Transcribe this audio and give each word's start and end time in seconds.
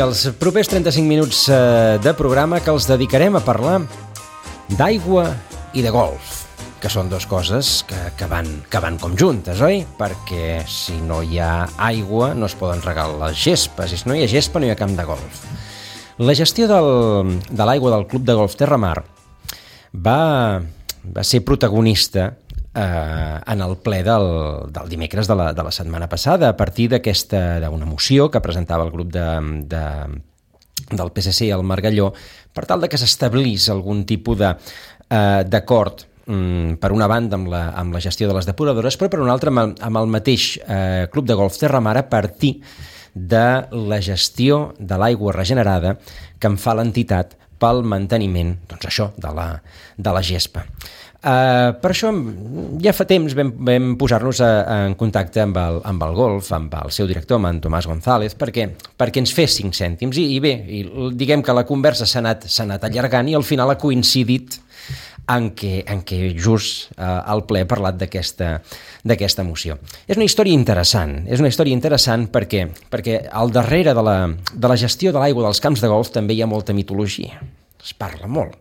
Els 0.00 0.22
propers 0.40 0.70
35 0.70 1.04
minuts 1.04 1.42
eh, 1.52 1.98
de 2.00 2.12
programa 2.16 2.62
que 2.64 2.72
els 2.72 2.86
dedicarem 2.88 3.34
a 3.36 3.42
parlar 3.44 3.82
d'aigua 4.78 5.26
i 5.76 5.82
de 5.84 5.92
golf, 5.92 6.30
que 6.80 6.88
són 6.88 7.10
dues 7.12 7.26
coses 7.28 7.82
que, 7.84 7.98
que, 8.16 8.28
van, 8.30 8.48
que 8.72 8.80
van 8.80 8.96
com 9.02 9.12
juntes, 9.20 9.60
oi? 9.60 9.82
Perquè 9.98 10.62
si 10.64 10.96
no 11.04 11.20
hi 11.20 11.36
ha 11.44 11.66
aigua 11.90 12.30
no 12.32 12.48
es 12.48 12.56
poden 12.56 12.80
regar 12.80 13.10
les 13.12 13.36
gespes, 13.36 13.92
i 13.92 14.00
si 14.00 14.08
no 14.08 14.16
hi 14.16 14.24
ha 14.24 14.30
gespa 14.32 14.62
no 14.62 14.70
hi 14.70 14.72
ha 14.72 14.78
camp 14.80 14.96
de 14.96 15.04
golf. 15.04 15.44
La 16.24 16.38
gestió 16.38 16.70
del, 16.70 17.36
de 17.50 17.68
l'aigua 17.68 17.92
del 17.92 18.08
Club 18.08 18.24
de 18.24 18.40
Golf 18.40 18.56
Terramar 18.56 19.02
va, 19.92 20.20
va 21.04 21.28
ser 21.28 21.44
protagonista 21.44 22.30
eh, 22.74 23.40
en 23.46 23.60
el 23.60 23.76
ple 23.82 24.02
del, 24.06 24.28
del 24.72 24.88
dimecres 24.88 25.28
de 25.28 25.36
la, 25.36 25.52
de 25.52 25.62
la 25.62 25.72
setmana 25.72 26.08
passada 26.08 26.50
a 26.50 26.56
partir 26.56 26.88
d'aquesta 26.92 27.60
d'una 27.64 27.88
moció 27.88 28.30
que 28.30 28.42
presentava 28.42 28.86
el 28.86 28.92
grup 28.94 29.10
de, 29.14 29.26
de, 29.70 29.84
del 30.90 31.12
PSC 31.14 31.48
i 31.48 31.54
el 31.56 31.66
Margalló 31.66 32.12
per 32.54 32.66
tal 32.66 32.82
de 32.82 32.90
que 32.90 33.00
s'establís 33.00 33.68
algun 33.70 34.04
tipus 34.06 34.38
d'acord 34.40 36.06
mm, 36.26 36.78
per 36.82 36.92
una 36.94 37.10
banda 37.10 37.38
amb 37.38 37.50
la, 37.50 37.64
amb 37.78 37.94
la 37.94 38.02
gestió 38.02 38.28
de 38.30 38.36
les 38.38 38.46
depuradores, 38.46 38.96
però 38.96 39.10
per 39.10 39.20
una 39.22 39.34
altra 39.34 39.50
amb 39.54 39.64
el, 39.64 39.74
amb 39.90 40.02
el 40.02 40.14
mateix 40.18 40.56
eh, 40.62 41.08
Club 41.12 41.26
de 41.26 41.38
Golf 41.38 41.58
Terramar 41.58 41.96
a 41.98 42.08
partir 42.08 42.60
de 43.14 43.66
la 43.74 44.00
gestió 44.00 44.72
de 44.78 44.98
l'aigua 44.98 45.34
regenerada 45.34 45.96
que 46.38 46.46
en 46.46 46.58
fa 46.58 46.76
l'entitat 46.78 47.34
pel 47.60 47.82
manteniment, 47.84 48.54
doncs 48.70 48.88
això, 48.88 49.10
de 49.20 49.30
la, 49.36 49.48
de 49.98 50.12
la 50.14 50.22
gespa. 50.24 50.64
Uh, 51.20 51.74
per 51.76 51.90
això 51.92 52.08
ja 52.80 52.94
fa 52.96 53.04
temps 53.04 53.34
vam, 53.36 53.50
vam 53.68 53.90
posar-nos 54.00 54.38
en 54.40 54.94
contacte 54.96 55.42
amb 55.42 55.58
el, 55.60 55.80
amb 55.84 56.06
el 56.06 56.14
golf, 56.16 56.48
amb 56.56 56.72
el 56.78 56.94
seu 56.96 57.10
director, 57.10 57.36
amb 57.36 57.50
en 57.50 57.58
Tomàs 57.66 57.88
González, 57.90 58.32
perquè, 58.40 58.70
perquè 58.96 59.20
ens 59.20 59.34
fes 59.36 59.58
cinc 59.58 59.76
cèntims. 59.76 60.16
I, 60.16 60.38
i 60.38 60.40
bé, 60.40 60.54
i 60.64 60.80
diguem 61.20 61.44
que 61.44 61.56
la 61.56 61.66
conversa 61.68 62.08
s'ha 62.08 62.22
anat, 62.22 62.48
anat 62.64 62.88
allargant 62.88 63.28
i 63.28 63.36
al 63.36 63.44
final 63.44 63.68
ha 63.68 63.76
coincidit 63.80 64.56
en 65.30 65.50
què, 65.56 65.82
en 65.92 66.00
què 66.06 66.20
just 66.40 66.90
eh, 66.96 67.04
el 67.04 67.44
ple 67.48 67.64
ha 67.64 67.68
parlat 67.68 68.00
d'aquesta 68.00 69.44
moció. 69.46 69.76
És 70.06 70.16
una 70.18 70.26
història 70.26 70.56
interessant, 70.56 71.20
és 71.28 71.42
una 71.42 71.52
història 71.52 71.76
interessant 71.76 72.30
perquè, 72.32 72.64
perquè 72.90 73.20
al 73.28 73.52
darrere 73.54 73.94
de 73.96 74.06
la, 74.06 74.16
de 74.30 74.72
la 74.72 74.80
gestió 74.80 75.12
de 75.12 75.22
l'aigua 75.22 75.46
dels 75.48 75.62
camps 75.62 75.84
de 75.84 75.92
golf 75.92 76.12
també 76.16 76.34
hi 76.34 76.42
ha 76.42 76.50
molta 76.50 76.76
mitologia, 76.76 77.44
es 77.84 77.92
parla 77.92 78.30
molt. 78.30 78.56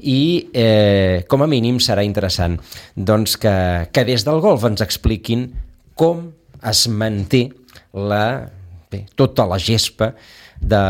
I 0.00 0.48
eh, 0.52 1.24
com 1.28 1.44
a 1.44 1.50
mínim 1.50 1.78
serà 1.82 2.04
interessant 2.04 2.58
doncs, 2.96 3.36
que, 3.40 3.54
que 3.92 4.04
des 4.08 4.26
del 4.26 4.42
golf 4.44 4.66
ens 4.68 4.84
expliquin 4.84 5.48
com 5.96 6.28
es 6.66 6.86
manté 6.88 7.48
la, 7.96 8.48
bé, 8.92 9.04
tota 9.16 9.46
la 9.48 9.58
gespa 9.62 10.12
de, 10.60 10.82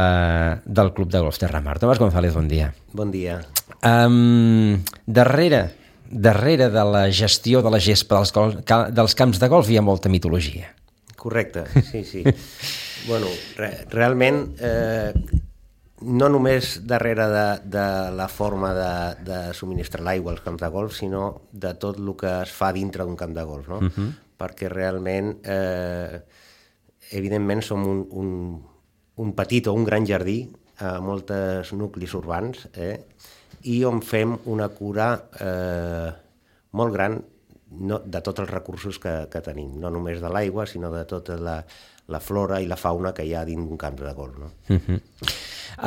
del 0.64 0.92
Club 0.94 1.10
de 1.10 1.22
Golf 1.22 1.38
Terramar. 1.38 1.78
Tomàs 1.82 2.00
González, 2.02 2.34
bon 2.34 2.48
dia. 2.50 2.72
Bon 2.96 3.10
dia. 3.12 3.40
Um, 3.86 4.82
darrere, 5.06 5.68
darrere 6.10 6.70
de 6.72 6.84
la 6.86 7.06
gestió 7.12 7.62
de 7.62 7.72
la 7.72 7.80
gespa 7.82 8.20
dels, 8.20 8.32
gol, 8.34 8.58
dels 8.94 9.16
camps 9.18 9.42
de 9.42 9.50
golf 9.52 9.70
hi 9.70 9.78
ha 9.78 9.84
molta 9.84 10.12
mitologia. 10.12 10.72
Correcte, 11.16 11.64
sí, 11.90 12.04
sí. 12.06 12.22
bueno, 13.10 13.30
re, 13.58 13.72
realment, 13.90 14.44
eh, 14.62 15.12
no 16.00 16.28
només 16.28 16.76
darrere 16.84 17.26
de, 17.32 17.46
de 17.72 17.86
la 18.16 18.28
forma 18.28 18.72
de, 18.76 18.92
de 19.24 19.38
subministrar 19.56 20.04
l'aigua 20.04 20.34
als 20.34 20.42
camps 20.44 20.62
de 20.62 20.68
golf, 20.72 20.96
sinó 20.98 21.48
de 21.52 21.72
tot 21.80 22.00
el 22.02 22.12
que 22.20 22.32
es 22.42 22.52
fa 22.52 22.72
dintre 22.76 23.04
d'un 23.04 23.16
camp 23.16 23.32
de 23.36 23.44
golf, 23.44 23.68
no? 23.68 23.78
Uh 23.80 23.88
-huh. 23.88 24.10
Perquè 24.36 24.68
realment, 24.68 25.38
eh, 25.44 26.20
evidentment, 27.10 27.62
som 27.62 27.86
un, 27.86 28.06
un, 28.10 28.62
un 29.16 29.32
petit 29.32 29.66
o 29.66 29.72
un 29.72 29.84
gran 29.84 30.04
jardí 30.06 30.52
a 30.78 31.00
molts 31.00 31.72
nuclis 31.72 32.12
urbans, 32.14 32.68
eh? 32.74 33.00
i 33.62 33.82
on 33.84 34.02
fem 34.02 34.36
una 34.44 34.68
cura 34.68 35.28
eh, 35.40 36.12
molt 36.72 36.92
gran 36.92 37.22
no, 37.70 37.98
de 37.98 38.20
tots 38.20 38.40
els 38.40 38.50
recursos 38.50 38.98
que, 38.98 39.28
que 39.30 39.40
tenim, 39.40 39.80
no 39.80 39.90
només 39.90 40.20
de 40.20 40.28
l'aigua, 40.28 40.66
sinó 40.66 40.92
de 40.92 41.04
tota 41.04 41.36
la, 41.36 41.64
la 42.08 42.20
flora 42.20 42.60
i 42.62 42.68
la 42.70 42.78
fauna 42.78 43.12
que 43.14 43.24
hi 43.26 43.34
ha 43.34 43.44
dins 43.44 43.66
un 43.66 43.78
camp 43.80 43.98
de 43.98 44.12
golf. 44.14 44.36
No? 44.38 44.50
Uh 44.68 44.76
-huh. 44.76 45.00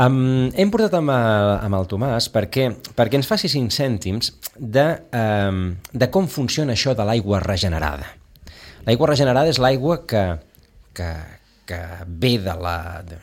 um, 0.06 0.52
hem 0.53 0.72
portat 0.72 0.94
amb, 0.94 1.09
amb 1.09 1.75
el 1.75 1.88
Tomàs 1.88 2.30
perquè, 2.31 2.75
perquè 2.96 3.16
ens 3.16 3.28
faci 3.28 3.50
cinc 3.50 3.72
cèntims 3.72 4.34
de, 4.57 5.02
um, 5.13 5.75
de 5.91 6.09
com 6.09 6.28
funciona 6.28 6.74
això 6.74 6.96
de 6.96 7.06
l'aigua 7.06 7.40
regenerada. 7.40 8.06
L'aigua 8.85 9.07
regenerada 9.07 9.50
és 9.50 9.59
l'aigua 9.59 10.06
que, 10.06 10.40
que, 10.94 11.13
que 11.66 11.80
ve 12.07 12.38
de, 12.38 12.56
la, 12.56 13.03
de, 13.03 13.18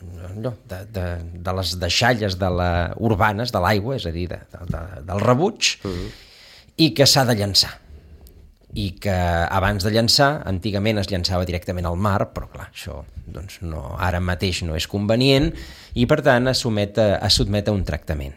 de, 0.69 0.85
de, 0.93 1.07
de 1.33 1.53
les 1.53 1.79
deixalles 1.79 2.39
de 2.39 2.51
la, 2.51 2.95
urbanes 2.97 3.53
de 3.53 3.61
l'aigua, 3.61 3.97
és 3.97 4.07
a 4.07 4.11
dir, 4.11 4.29
de, 4.29 4.39
de, 4.69 4.81
del 5.03 5.21
rebuig, 5.21 5.79
uh 5.85 5.89
mhm. 5.89 5.97
-huh. 5.97 6.11
i 6.77 6.95
que 6.95 7.07
s'ha 7.07 7.25
de 7.25 7.35
llançar. 7.35 7.86
I 8.77 8.91
que 9.01 9.15
abans 9.17 9.85
de 9.87 9.91
llançar, 9.91 10.43
antigament 10.45 11.01
es 11.01 11.09
llançava 11.09 11.47
directament 11.49 11.87
al 11.89 11.97
mar, 11.97 12.19
però 12.35 12.51
clar, 12.53 12.67
això 12.69 13.01
doncs 13.27 13.63
no, 13.65 13.95
ara 13.99 14.21
mateix 14.21 14.63
no 14.67 14.77
és 14.77 14.87
convenient, 14.91 15.49
i 15.97 16.05
per 16.07 16.21
tant 16.27 16.53
es 16.53 16.61
sotmet 16.61 16.99
a, 17.01 17.15
es 17.27 17.39
sotmet 17.41 17.69
a 17.69 17.75
un 17.75 17.87
tractament. 17.89 18.37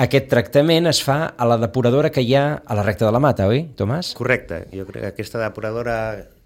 Aquest 0.00 0.28
tractament 0.30 0.86
es 0.86 1.00
fa 1.02 1.32
a 1.36 1.46
la 1.46 1.56
depuradora 1.60 2.10
que 2.14 2.22
hi 2.22 2.34
ha 2.38 2.44
a 2.62 2.76
la 2.78 2.84
recta 2.86 3.06
de 3.06 3.14
la 3.14 3.22
mata, 3.22 3.48
oi, 3.50 3.64
Tomàs? 3.76 4.12
Correcte. 4.18 4.62
Jo 4.74 4.86
crec 4.88 5.02
que 5.02 5.14
aquesta 5.14 5.40
depuradora 5.42 5.96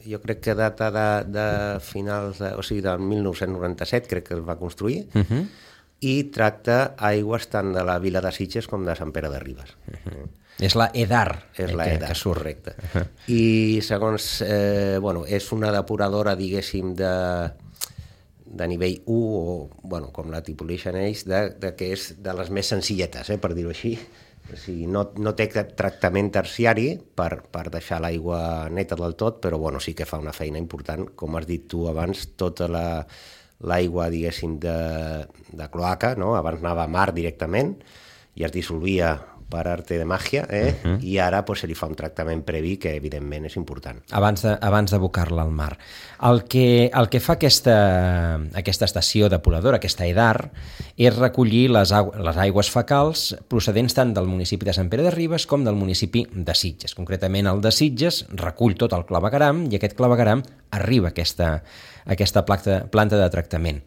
jo 0.05 0.21
crec 0.21 0.41
que 0.45 0.55
data 0.56 0.91
de, 0.93 1.09
de 1.33 1.47
finals, 1.84 2.41
de, 2.41 2.55
o 2.56 2.65
sigui, 2.65 2.83
del 2.84 3.01
1997 3.01 4.11
crec 4.11 4.28
que 4.28 4.34
el 4.37 4.45
va 4.49 4.56
construir, 4.61 5.05
uh 5.15 5.22
-huh. 5.22 5.45
i 6.01 6.25
tracta 6.33 6.95
aigües 6.99 7.49
tant 7.49 7.72
de 7.72 7.84
la 7.84 7.99
vila 7.99 8.21
de 8.21 8.33
Sitges 8.33 8.69
com 8.69 8.84
de 8.84 8.97
Sant 8.97 9.12
Pere 9.12 9.31
de 9.31 9.41
Ribes. 9.41 9.77
Uh 9.89 9.95
-huh. 10.05 10.28
És 10.62 10.76
la 10.78 10.91
EDAR, 10.94 11.31
és 11.56 11.70
eh, 11.70 11.75
la 11.75 11.88
EDAR, 11.91 12.09
que 12.12 12.15
surt. 12.15 12.38
correcte. 12.38 12.75
Uh 12.78 13.00
-huh. 13.00 13.06
I 13.26 13.81
segons, 13.82 14.41
eh, 14.42 14.98
bueno, 15.00 15.25
és 15.26 15.53
una 15.53 15.72
depuradora, 15.72 16.37
diguéssim, 16.37 16.94
de, 16.94 17.50
de 18.44 18.69
nivell 18.69 19.03
1, 19.04 19.15
o, 19.16 19.70
bueno, 19.82 20.12
com 20.12 20.31
la 20.31 20.42
tipologien 20.42 20.97
ells, 20.97 21.25
de, 21.25 21.50
de 21.50 21.75
que 21.75 21.92
és 21.92 22.22
de 22.22 22.34
les 22.34 22.50
més 22.50 22.66
senzilletes, 22.66 23.31
eh, 23.31 23.38
per 23.38 23.54
dir-ho 23.54 23.70
així, 23.70 23.98
o 24.53 24.56
sigui, 24.56 24.87
no, 24.87 25.06
no 25.16 25.32
té 25.34 25.48
tractament 25.48 26.31
terciari 26.31 26.98
per, 27.15 27.42
per 27.50 27.71
deixar 27.71 28.00
l'aigua 28.00 28.69
neta 28.69 28.94
del 28.94 29.16
tot, 29.16 29.41
però 29.41 29.59
bueno, 29.59 29.81
sí 29.81 29.94
que 29.94 30.04
fa 30.04 30.19
una 30.19 30.32
feina 30.32 30.59
important. 30.59 31.09
Com 31.16 31.36
has 31.36 31.47
dit 31.47 31.66
tu 31.66 31.88
abans, 31.88 32.28
tota 32.36 32.69
la, 32.69 33.06
l'aigua, 33.65 34.10
diguéssim, 34.12 34.59
de, 34.60 34.76
de 35.50 35.69
cloaca, 35.72 36.15
no? 36.21 36.34
abans 36.36 36.60
anava 36.60 36.84
a 36.84 36.92
mar 36.92 37.12
directament 37.16 37.78
i 38.34 38.44
es 38.44 38.53
dissolvia 38.53 39.15
per 39.49 39.66
arte 39.69 39.99
de 39.99 40.05
màgia, 40.09 40.47
eh? 40.50 40.75
Uh 40.82 40.91
-huh. 40.91 40.99
i 41.03 41.19
ara 41.19 41.44
pues, 41.44 41.60
se 41.60 41.66
li 41.66 41.75
fa 41.75 41.87
un 41.87 41.94
tractament 41.94 42.44
previ 42.44 42.77
que 42.77 42.94
evidentment 42.97 43.44
és 43.47 43.57
important. 43.57 44.01
Abans 44.10 44.42
de, 44.42 44.59
abans 44.60 44.91
d'abocar-la 44.91 45.42
al 45.42 45.51
mar. 45.51 45.78
El 46.22 46.45
que, 46.45 46.91
el 46.92 47.09
que 47.09 47.21
fa 47.21 47.34
aquesta, 47.34 48.41
aquesta 48.54 48.84
estació 48.84 49.28
depuradora, 49.28 49.77
aquesta 49.77 50.07
EDAR, 50.07 50.51
és 50.97 51.16
recollir 51.16 51.71
les, 51.71 51.92
les 52.24 52.36
aigües 52.36 52.71
fecals 52.71 53.36
procedents 53.48 53.95
tant 53.95 54.15
del 54.15 54.27
municipi 54.27 54.65
de 54.65 54.72
Sant 54.72 54.89
Pere 54.89 55.03
de 55.03 55.10
Ribes 55.10 55.47
com 55.47 55.65
del 55.65 55.74
municipi 55.74 56.27
de 56.33 56.54
Sitges. 56.54 56.95
Concretament 56.95 57.47
el 57.47 57.60
de 57.60 57.71
Sitges 57.71 58.27
recull 58.30 58.77
tot 58.77 58.92
el 58.92 59.04
clavegaram 59.04 59.66
i 59.71 59.77
aquest 59.77 59.97
clavegaram 59.97 60.42
arriba 60.71 61.09
a 61.09 61.10
aquesta, 61.10 61.63
a 62.04 62.13
aquesta 62.13 62.45
planta, 62.45 62.86
planta 62.91 63.16
de 63.16 63.30
tractament 63.30 63.83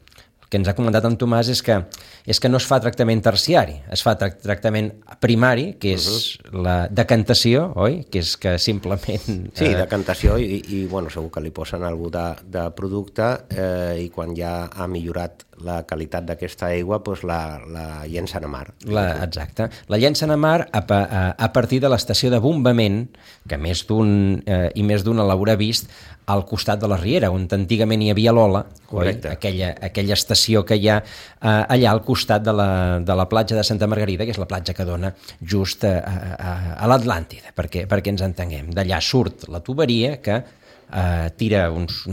que 0.50 0.60
ens 0.60 0.68
ha 0.70 0.76
comentat 0.78 1.06
en 1.08 1.18
Tomàs 1.20 1.50
és 1.52 1.62
que, 1.64 1.80
és 2.26 2.40
que 2.40 2.52
no 2.52 2.60
es 2.62 2.68
fa 2.68 2.80
tractament 2.84 3.22
terciari, 3.24 3.78
es 3.92 4.04
fa 4.06 4.16
tra 4.20 4.30
tractament 4.32 4.92
primari, 5.24 5.74
que 5.80 5.94
és 5.94 6.08
uh 6.08 6.14
-huh. 6.14 6.62
la 6.64 6.78
decantació, 6.88 7.74
oi? 7.76 8.06
Que 8.12 8.20
és 8.20 8.38
que 8.38 8.58
simplement... 8.60 9.52
Sí, 9.54 9.66
eh... 9.66 9.76
decantació 9.76 10.38
i, 10.38 10.64
i 10.68 10.86
bueno, 10.86 11.10
segur 11.10 11.32
que 11.32 11.42
li 11.42 11.52
posen 11.52 11.84
algú 11.84 12.10
de, 12.10 12.36
de 12.46 12.72
producte 12.72 13.46
eh, 13.50 14.04
i 14.06 14.10
quan 14.10 14.36
ja 14.36 14.70
ha 14.72 14.88
millorat 14.88 15.47
la 15.66 15.82
qualitat 15.88 16.26
d'aquesta 16.28 16.70
aigua 16.74 17.00
doncs 17.04 17.24
la, 17.28 17.40
la 17.72 17.86
llencen 18.10 18.46
a 18.46 18.52
mar. 18.52 18.66
La, 18.86 19.08
exacte. 19.26 19.70
La 19.90 19.98
llencen 20.02 20.32
a 20.32 20.38
mar 20.38 20.68
a, 20.72 20.82
a, 20.82 21.24
a 21.34 21.50
partir 21.54 21.80
de 21.82 21.90
l'estació 21.90 22.30
de 22.34 22.40
bombament, 22.44 23.06
que 23.48 23.58
més 23.62 23.86
d'un 23.90 24.12
eh, 24.46 24.68
i 24.76 24.86
més 24.86 25.06
d'un 25.06 25.24
l'haurà 25.24 25.58
vist, 25.58 25.90
al 26.28 26.44
costat 26.46 26.82
de 26.82 26.90
la 26.92 26.98
Riera, 27.00 27.30
on 27.32 27.46
antigament 27.56 28.02
hi 28.04 28.10
havia 28.12 28.34
l'Ola, 28.36 28.66
aquella, 29.32 29.72
aquella 29.88 30.18
estació 30.18 30.66
que 30.68 30.76
hi 30.76 30.90
ha 30.92 30.98
eh, 31.00 31.48
allà 31.48 31.94
al 31.94 32.04
costat 32.04 32.44
de 32.44 32.54
la, 32.54 32.70
de 33.00 33.16
la 33.16 33.28
platja 33.32 33.56
de 33.56 33.64
Santa 33.64 33.88
Margarida, 33.88 34.28
que 34.28 34.36
és 34.36 34.42
la 34.42 34.50
platja 34.50 34.76
que 34.76 34.86
dona 34.86 35.14
just 35.40 35.88
a, 35.88 35.96
a, 36.04 36.54
a 36.84 36.92
l'Atlàntida, 36.92 37.56
perquè, 37.56 37.88
perquè 37.88 38.12
ens 38.12 38.26
entenguem. 38.28 38.74
D'allà 38.76 39.00
surt 39.02 39.48
la 39.54 39.64
tuberia 39.64 40.18
que 40.22 40.42
eh, 40.94 41.30
tira 41.38 41.68
uns, 41.72 42.04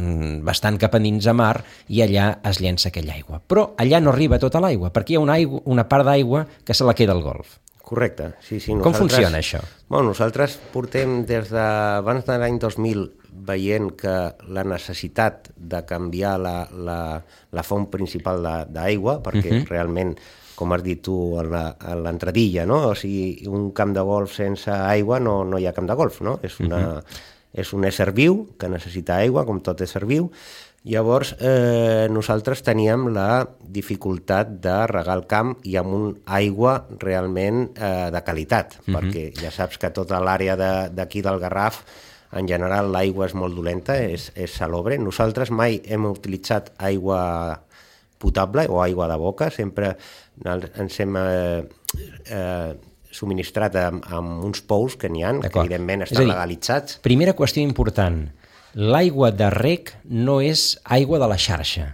bastant 0.45 0.79
cap 0.81 0.95
endins 0.99 1.27
a 1.27 1.35
mar 1.37 1.57
i 1.89 2.03
allà 2.05 2.31
es 2.51 2.61
llença 2.61 2.91
aquella 2.91 3.15
aigua. 3.15 3.41
Però 3.41 3.73
allà 3.79 4.01
no 4.01 4.13
arriba 4.13 4.41
tota 4.43 4.63
l'aigua, 4.63 4.93
perquè 4.95 5.15
hi 5.15 5.21
ha 5.21 5.25
una, 5.25 5.39
aigua, 5.39 5.63
una 5.65 5.87
part 5.89 6.07
d'aigua 6.09 6.47
que 6.65 6.75
se 6.75 6.85
la 6.85 6.95
queda 6.95 7.13
al 7.13 7.23
golf. 7.23 7.59
Correcte, 7.85 8.31
sí, 8.41 8.59
sí. 8.65 8.73
Com 8.81 8.95
funciona 8.97 9.43
això? 9.43 9.61
Bueno, 9.93 10.15
nosaltres 10.15 10.57
portem 10.73 11.19
des 11.29 11.51
d'abans 11.53 12.25
de 12.25 12.39
l'any 12.41 12.57
2000 12.63 13.03
veient 13.45 13.91
que 13.99 14.15
la 14.57 14.65
necessitat 14.65 15.51
de 15.55 15.83
canviar 15.85 16.39
la, 16.41 16.55
la, 16.73 16.97
la 17.53 17.67
font 17.67 17.85
principal 17.93 18.41
d'aigua, 18.73 19.19
perquè 19.21 19.51
uh 19.51 19.59
-huh. 19.59 19.69
realment, 19.69 20.15
com 20.57 20.73
has 20.73 20.83
dit 20.83 21.03
tu 21.03 21.37
en 21.39 21.51
l'entradilla, 22.03 22.65
no? 22.65 22.89
o 22.89 22.95
sigui, 22.95 23.47
un 23.47 23.73
camp 23.73 23.93
de 23.93 24.01
golf 24.01 24.33
sense 24.33 24.71
aigua 24.71 25.21
no, 25.21 25.45
no 25.45 25.59
hi 25.59 25.67
ha 25.67 25.73
camp 25.73 25.89
de 25.89 25.95
golf, 25.95 26.21
no? 26.21 26.39
És, 26.43 26.61
una, 26.61 26.79
uh 26.79 26.95
-huh. 26.95 27.03
És 27.55 27.73
un 27.73 27.85
ésser 27.87 28.11
viu 28.13 28.49
que 28.59 28.69
necessita 28.69 29.17
aigua, 29.23 29.47
com 29.47 29.63
tot 29.63 29.81
ésser 29.81 30.05
viu, 30.11 30.31
Llavors, 30.85 31.31
eh, 31.41 32.09
nosaltres 32.13 32.61
teníem 32.61 33.07
la 33.09 33.47
dificultat 33.73 34.51
de 34.61 34.75
regar 34.91 35.15
el 35.17 35.23
camp 35.25 35.55
i 35.65 35.79
amb 35.81 35.95
un 35.97 36.11
aigua 36.29 36.75
realment 37.01 37.71
eh, 37.73 38.11
de 38.13 38.21
qualitat, 38.21 38.77
mm 38.77 38.83
-hmm. 38.85 38.99
perquè 38.99 39.41
ja 39.41 39.51
saps 39.51 39.79
que 39.79 39.91
tota 39.91 40.21
l'àrea 40.21 40.57
d'aquí 40.93 41.23
de, 41.23 41.31
del 41.31 41.41
Garraf, 41.41 41.85
en 42.33 42.47
general 42.47 42.93
l'aigua 42.93 43.27
és 43.27 43.35
molt 43.35 43.55
dolenta, 43.55 43.97
és, 43.97 44.31
és 44.35 44.51
salobre. 44.51 44.99
Nosaltres 44.99 45.51
mai 45.51 45.81
hem 45.87 46.05
utilitzat 46.05 46.73
aigua 46.77 47.63
potable 48.19 48.67
o 48.69 48.83
aigua 48.83 49.09
de 49.09 49.17
boca, 49.17 49.51
sempre 49.51 49.97
ens 50.45 51.01
hem 51.01 51.17
eh, 51.17 51.65
eh, 52.27 52.75
subministrat 53.15 53.77
amb, 53.79 54.05
amb 54.11 54.45
uns 54.47 54.63
pous 54.67 54.97
que 54.99 55.11
n'hi 55.11 55.25
ha, 55.25 55.35
que 55.45 55.61
evidentment 55.63 56.07
estan 56.09 56.25
dir, 56.25 56.31
legalitzats. 56.33 56.99
Primera 57.05 57.37
qüestió 57.39 57.63
important, 57.63 58.25
l'aigua 58.75 59.31
de 59.35 59.51
rec 59.55 59.95
no 60.11 60.41
és 60.43 60.73
aigua 60.85 61.21
de 61.23 61.31
la 61.31 61.39
xarxa. 61.39 61.93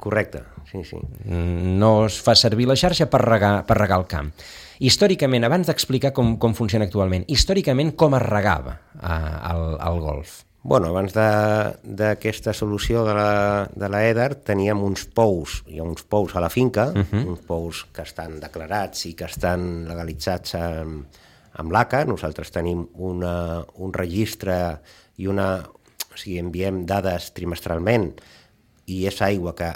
Correcte, 0.00 0.42
sí, 0.70 0.82
sí. 0.84 0.98
No 1.26 2.06
es 2.06 2.20
fa 2.22 2.36
servir 2.36 2.68
la 2.68 2.76
xarxa 2.78 3.08
per 3.12 3.22
regar, 3.24 3.58
per 3.68 3.78
regar 3.80 4.00
el 4.00 4.08
camp. 4.10 4.32
Històricament, 4.76 5.46
abans 5.48 5.68
d'explicar 5.70 6.12
com, 6.16 6.34
com 6.40 6.56
funciona 6.56 6.84
actualment, 6.88 7.24
històricament 7.32 7.94
com 7.96 8.16
es 8.18 8.24
regava 8.26 8.76
eh, 9.00 9.14
el, 9.52 9.64
el 9.80 10.02
golf? 10.04 10.42
Bueno, 10.66 10.88
abans 10.90 11.12
d'aquesta 11.14 12.50
solució 12.50 13.04
de 13.06 13.12
la, 13.14 13.68
de 13.70 13.86
la 13.86 14.00
EDAR 14.08 14.32
teníem 14.48 14.80
uns 14.82 15.04
pous, 15.14 15.60
hi 15.70 15.78
ha 15.78 15.84
uns 15.86 16.02
pous 16.02 16.34
a 16.34 16.42
la 16.42 16.48
finca, 16.50 16.88
uh 16.90 17.04
-huh. 17.06 17.22
uns 17.22 17.44
pous 17.46 17.84
que 17.94 18.02
estan 18.02 18.40
declarats 18.40 19.06
i 19.06 19.14
que 19.14 19.26
estan 19.30 19.86
legalitzats 19.86 20.56
amb, 20.56 21.06
amb 21.52 21.70
l'ACA. 21.70 22.04
Nosaltres 22.04 22.50
tenim 22.50 22.82
una, 22.94 23.64
un 23.76 23.92
registre 23.92 24.80
i 25.16 25.28
una, 25.28 25.62
o 25.62 26.16
sigui, 26.16 26.38
enviem 26.38 26.84
dades 26.84 27.30
trimestralment 27.32 28.12
i 28.86 29.06
és 29.06 29.22
aigua 29.22 29.54
que 29.54 29.72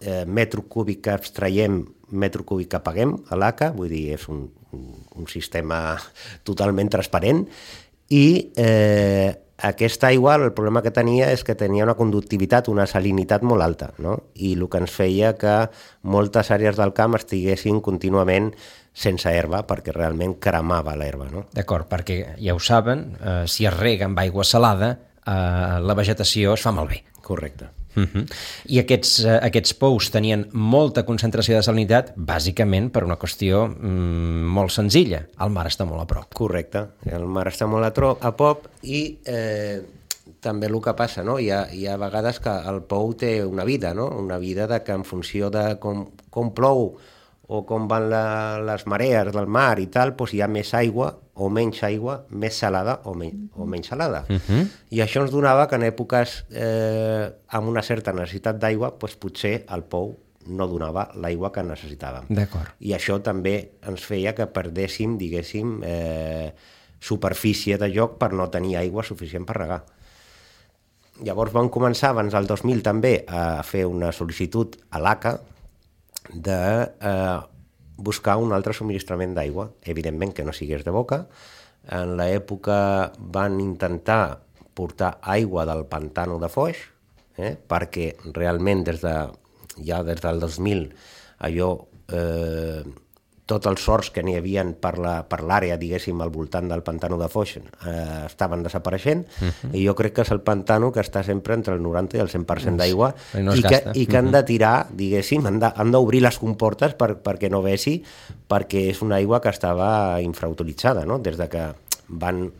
eh, 0.00 0.24
metro 0.24 0.62
cúbic 0.62 1.00
que 1.02 1.10
abstraiem, 1.10 1.84
metro 2.10 2.44
cúbic 2.44 2.68
que 2.68 2.78
paguem 2.78 3.24
a 3.28 3.36
l'ACA, 3.36 3.72
vull 3.72 3.88
dir, 3.88 4.14
és 4.14 4.28
un, 4.28 4.52
un, 4.70 4.94
un 5.16 5.26
sistema 5.26 5.98
totalment 6.44 6.88
transparent, 6.88 7.48
i 8.08 8.52
eh, 8.56 9.34
aquesta 9.62 10.08
aigua, 10.08 10.34
el 10.34 10.52
problema 10.52 10.82
que 10.82 10.90
tenia 10.90 11.30
és 11.30 11.44
que 11.46 11.54
tenia 11.58 11.86
una 11.86 11.94
conductivitat, 11.98 12.68
una 12.68 12.86
salinitat 12.90 13.44
molt 13.46 13.62
alta, 13.62 13.92
no? 14.02 14.16
i 14.34 14.54
el 14.56 14.66
que 14.68 14.80
ens 14.82 14.94
feia 14.94 15.36
que 15.38 15.54
moltes 16.02 16.50
àrees 16.50 16.78
del 16.80 16.94
camp 16.96 17.14
estiguessin 17.18 17.78
contínuament 17.80 18.50
sense 18.92 19.30
herba, 19.30 19.62
perquè 19.68 19.94
realment 19.94 20.34
cremava 20.42 20.96
l'herba. 20.98 21.30
No? 21.30 21.46
D'acord, 21.54 21.86
perquè 21.88 22.18
ja 22.42 22.56
ho 22.56 22.60
saben, 22.60 23.12
eh, 23.20 23.44
si 23.46 23.68
es 23.70 23.78
rega 23.78 24.10
amb 24.10 24.18
aigua 24.18 24.44
salada, 24.44 24.96
eh, 25.22 25.78
la 25.80 25.94
vegetació 25.94 26.58
es 26.58 26.66
fa 26.66 26.74
malbé. 26.74 27.04
Correcte. 27.22 27.70
Uh 27.94 28.02
mhm. 28.02 28.08
-huh. 28.14 28.34
I 28.66 28.78
aquests, 28.78 29.24
uh, 29.24 29.38
aquests 29.42 29.74
pous 29.74 30.10
tenien 30.10 30.46
molta 30.52 31.04
concentració 31.04 31.56
de 31.56 31.62
salinitat, 31.62 32.12
bàsicament 32.16 32.90
per 32.90 33.04
una 33.04 33.18
qüestió 33.18 33.66
mm, 33.68 34.52
molt 34.56 34.70
senzilla. 34.70 35.26
El 35.40 35.50
mar 35.50 35.66
està 35.66 35.84
molt 35.84 36.02
a 36.02 36.06
prop. 36.06 36.34
Correcte. 36.34 36.86
El 37.06 37.26
mar 37.26 37.46
està 37.46 37.66
molt 37.66 37.84
a, 37.84 37.90
tro 37.90 38.18
a 38.20 38.32
prop 38.32 38.68
i 38.82 39.18
eh, 39.24 39.82
també 40.40 40.66
el 40.66 40.80
que 40.80 40.94
passa, 40.94 41.22
no? 41.22 41.38
Hi 41.38 41.50
ha, 41.50 41.66
hi 41.72 41.86
ha 41.86 41.96
vegades 41.96 42.38
que 42.40 42.50
el 42.50 42.82
pou 42.82 43.14
té 43.14 43.44
una 43.44 43.64
vida, 43.64 43.94
no? 43.94 44.08
Una 44.08 44.38
vida 44.38 44.66
de 44.66 44.82
que 44.82 44.92
en 44.92 45.04
funció 45.04 45.50
de 45.50 45.78
com, 45.78 46.06
com 46.30 46.52
plou 46.54 46.96
o 47.48 47.64
com 47.66 47.88
van 47.90 48.08
la, 48.10 48.24
les 48.62 48.86
marees 48.86 49.32
del 49.34 49.46
mar 49.50 49.78
i 49.82 49.88
tal, 49.92 50.14
doncs 50.16 50.34
hi 50.34 50.42
ha 50.42 50.48
més 50.48 50.72
aigua 50.78 51.10
o 51.34 51.48
menys 51.50 51.82
aigua, 51.88 52.18
més 52.30 52.58
salada 52.60 52.98
o, 53.08 53.14
men 53.18 53.48
o 53.56 53.66
menys 53.66 53.88
salada. 53.92 54.24
Uh 54.28 54.36
-huh. 54.36 54.66
I 54.90 55.00
això 55.00 55.22
ens 55.22 55.30
donava 55.30 55.66
que 55.68 55.76
en 55.76 55.82
èpoques 55.82 56.44
eh, 56.50 57.32
amb 57.48 57.68
una 57.68 57.82
certa 57.82 58.12
necessitat 58.12 58.58
d'aigua, 58.58 58.94
doncs 58.98 59.16
potser 59.16 59.64
el 59.68 59.82
pou 59.82 60.18
no 60.46 60.66
donava 60.66 61.08
l'aigua 61.14 61.52
que 61.52 61.62
necessitàvem. 61.62 62.24
D'acord. 62.28 62.74
I 62.80 62.92
això 62.92 63.20
també 63.22 63.72
ens 63.86 64.04
feia 64.04 64.34
que 64.34 64.46
perdéssim, 64.46 65.18
diguéssim, 65.18 65.80
eh, 65.84 66.52
superfície 67.00 67.78
de 67.78 67.90
joc 67.92 68.18
per 68.18 68.32
no 68.32 68.48
tenir 68.50 68.76
aigua 68.76 69.02
suficient 69.02 69.44
per 69.44 69.56
regar. 69.56 69.84
Llavors 71.22 71.52
vam 71.52 71.68
començar 71.68 72.10
abans 72.10 72.32
del 72.32 72.46
2000 72.46 72.82
també 72.82 73.24
a 73.28 73.62
fer 73.62 73.84
una 73.86 74.12
sol·licitud 74.12 74.76
a 74.90 74.98
l'ACA 74.98 75.40
de 76.30 76.60
eh, 77.00 77.40
buscar 77.96 78.36
un 78.38 78.52
altre 78.52 78.74
subministrament 78.76 79.34
d'aigua, 79.36 79.70
evidentment 79.82 80.32
que 80.34 80.44
no 80.44 80.54
sigués 80.54 80.84
de 80.84 80.94
boca. 80.94 81.24
En 81.90 82.16
l'època 82.18 83.12
van 83.18 83.58
intentar 83.60 84.40
portar 84.74 85.16
aigua 85.22 85.66
del 85.68 85.84
pantano 85.90 86.38
de 86.40 86.48
Foix, 86.48 86.78
eh, 87.36 87.56
perquè 87.56 88.12
realment 88.32 88.84
des 88.86 89.02
de, 89.02 89.16
ja 89.84 90.02
des 90.06 90.20
del 90.22 90.40
2000 90.40 90.86
allò 91.48 91.70
eh, 92.12 92.82
tots 93.52 93.68
els 93.68 93.84
sorts 93.84 94.10
que 94.14 94.24
n'hi 94.24 94.38
havia 94.38 94.64
per 94.80 94.94
l'àrea, 94.96 95.76
diguéssim, 95.80 96.20
al 96.24 96.32
voltant 96.32 96.70
del 96.70 96.82
pantano 96.86 97.18
de 97.20 97.28
Foix 97.32 97.56
eh, 97.58 97.62
estaven 98.26 98.64
desapareixent 98.64 99.26
uh 99.26 99.44
mhm. 99.44 99.52
-huh. 99.62 99.74
i 99.76 99.86
jo 99.86 99.94
crec 99.94 100.14
que 100.14 100.22
és 100.22 100.30
el 100.30 100.40
pantano 100.40 100.92
que 100.92 101.00
està 101.00 101.22
sempre 101.22 101.54
entre 101.54 101.74
el 101.74 101.82
90 101.82 102.16
i 102.16 102.20
el 102.20 102.28
100% 102.28 102.76
d'aigua 102.76 103.14
no 103.40 103.54
i, 103.54 103.62
que, 103.62 103.82
i 103.94 104.06
que 104.06 104.16
han 104.16 104.30
de 104.32 104.42
tirar, 104.42 104.86
diguéssim, 104.90 105.46
han 105.46 105.90
d'obrir 105.92 106.22
les 106.22 106.38
comportes 106.38 106.94
per, 106.94 107.16
perquè 107.22 107.50
no 107.50 107.62
vessi, 107.62 108.02
perquè 108.48 108.88
és 108.90 109.02
una 109.02 109.16
aigua 109.16 109.40
que 109.40 109.48
estava 109.48 110.20
infrautilitzada, 110.20 111.04
no? 111.04 111.18
des 111.18 111.36
de 111.36 111.48
que 111.48 111.74
van 112.08 112.50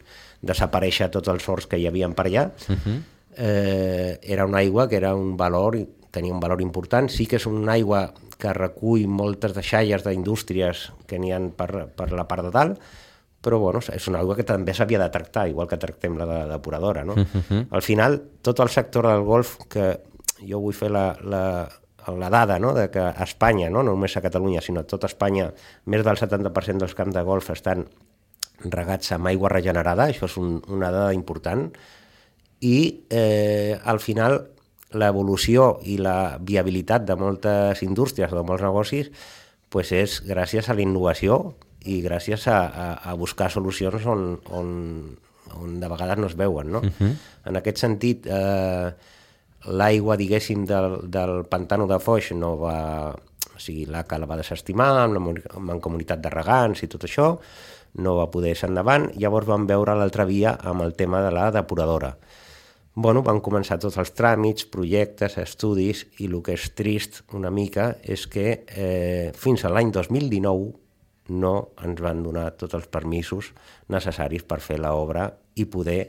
desaparèixer 0.42 1.08
tots 1.11 1.28
els 1.28 1.42
sorts 1.42 1.66
que 1.66 1.78
hi 1.78 1.87
havien 1.87 2.14
per 2.14 2.26
allà. 2.26 2.50
Uh 2.68 2.76
-huh. 2.76 3.02
eh, 3.37 4.18
era 4.22 4.46
una 4.46 4.58
aigua 4.58 4.88
que 4.88 4.96
era 4.96 5.14
un 5.14 5.37
valor 5.37 5.76
tenia 6.12 6.35
un 6.35 6.40
valor 6.40 6.62
important. 6.62 7.09
Sí 7.11 7.26
que 7.26 7.40
és 7.40 7.47
una 7.49 7.75
aigua 7.75 8.11
que 8.38 8.52
recull 8.57 9.09
moltes 9.09 9.54
deixalles 9.57 10.04
d'indústries 10.04 10.90
que 11.09 11.19
n'hi 11.19 11.33
han 11.33 11.50
per, 11.57 11.88
per 11.97 12.11
la 12.12 12.26
part 12.28 12.47
de 12.47 12.52
dalt, 12.54 12.81
però 13.42 13.59
bueno, 13.59 13.81
és 13.83 14.07
una 14.11 14.21
aigua 14.21 14.37
que 14.38 14.47
també 14.47 14.75
s'havia 14.76 15.00
de 15.02 15.11
tractar, 15.11 15.49
igual 15.50 15.66
que 15.71 15.81
tractem 15.83 16.14
la 16.21 16.28
de 16.28 16.40
depuradora. 16.52 17.04
No? 17.04 17.14
Uh 17.14 17.25
mhm. 17.25 17.42
-huh. 17.49 17.66
Al 17.71 17.83
final, 17.83 18.23
tot 18.42 18.61
el 18.61 18.69
sector 18.69 19.07
del 19.07 19.23
golf, 19.23 19.57
que 19.69 20.00
jo 20.49 20.61
vull 20.61 20.75
fer 20.75 20.90
la, 20.90 21.16
la, 21.23 21.69
la 22.07 22.31
dada 22.31 22.59
no? 22.59 22.73
de 22.75 22.90
que 22.90 23.00
a 23.00 23.23
Espanya, 23.23 23.71
no? 23.71 23.83
no 23.83 23.92
només 23.92 24.16
a 24.16 24.23
Catalunya, 24.23 24.61
sinó 24.61 24.81
a 24.81 24.87
tota 24.87 25.07
Espanya, 25.07 25.52
més 25.87 26.04
del 26.04 26.16
70% 26.16 26.78
dels 26.78 26.95
camps 26.95 27.14
de 27.14 27.23
golf 27.23 27.50
estan 27.50 27.87
regats 28.64 29.12
amb 29.12 29.26
aigua 29.26 29.49
regenerada, 29.49 30.07
això 30.07 30.26
és 30.26 30.37
un, 30.37 30.62
una 30.69 30.90
dada 30.90 31.12
important, 31.14 31.73
i 32.61 33.04
eh, 33.11 33.78
al 33.83 33.99
final 33.99 34.49
l'evolució 34.94 35.78
i 35.88 35.99
la 35.99 36.38
viabilitat 36.40 37.04
de 37.08 37.16
moltes 37.16 37.82
indústries 37.82 38.32
o 38.32 38.38
de 38.38 38.44
molts 38.46 38.64
negocis 38.64 39.11
pues 39.72 39.92
és 39.96 40.20
gràcies 40.28 40.68
a 40.68 40.76
la 40.76 40.84
innovació 40.84 41.54
i 41.88 42.02
gràcies 42.04 42.46
a, 42.50 42.58
a, 42.68 42.88
a 43.11 43.14
buscar 43.18 43.49
solucions 43.50 44.04
on, 44.06 44.37
on, 44.52 44.68
on 45.58 45.80
de 45.80 45.88
vegades 45.90 46.20
no 46.20 46.28
es 46.28 46.37
veuen. 46.38 46.70
No? 46.70 46.78
Uh 46.78 46.84
mhm. 46.84 46.92
-huh. 47.00 47.16
En 47.44 47.56
aquest 47.56 47.78
sentit, 47.78 48.26
eh, 48.26 48.92
l'aigua, 49.66 50.16
diguéssim, 50.16 50.64
del, 50.66 51.11
del 51.11 51.44
pantano 51.44 51.87
de 51.87 51.99
Foix 51.99 52.32
no 52.32 52.56
va... 52.58 53.14
O 53.54 53.58
sigui, 53.58 53.84
l'ACA 53.87 54.18
la 54.18 54.26
va 54.26 54.37
desestimar 54.37 54.88
amb 55.02 55.14
la 55.14 55.20
amb 55.56 55.80
comunitat 55.80 56.20
de 56.20 56.30
regants 56.30 56.82
i 56.82 56.87
tot 56.87 57.04
això, 57.04 57.38
no 57.94 58.16
va 58.16 58.30
poder 58.30 58.56
ser 58.56 58.68
endavant. 58.68 59.11
Llavors 59.16 59.46
vam 59.46 59.66
veure 59.66 59.94
l'altra 59.94 60.25
via 60.25 60.58
amb 60.62 60.82
el 60.82 60.94
tema 60.94 61.20
de 61.20 61.30
la 61.30 61.50
depuradora 61.50 62.16
bueno, 62.94 63.22
van 63.25 63.40
començar 63.40 63.78
tots 63.80 63.96
els 64.00 64.12
tràmits, 64.16 64.66
projectes, 64.68 65.38
estudis, 65.40 66.04
i 66.20 66.28
el 66.28 66.40
que 66.44 66.56
és 66.58 66.68
trist 66.76 67.22
una 67.32 67.50
mica 67.50 67.94
és 68.02 68.26
que 68.28 68.46
eh, 68.66 69.32
fins 69.38 69.64
a 69.64 69.72
l'any 69.72 69.92
2019 69.94 70.72
no 71.32 71.54
ens 71.84 72.02
van 72.02 72.22
donar 72.25 72.50
tots 72.58 72.75
els 72.76 72.88
permisos 72.92 73.52
necessaris 73.92 74.44
per 74.44 74.61
fer 74.61 74.78
l'obra 74.82 75.30
i 75.56 75.64
poder 75.70 76.02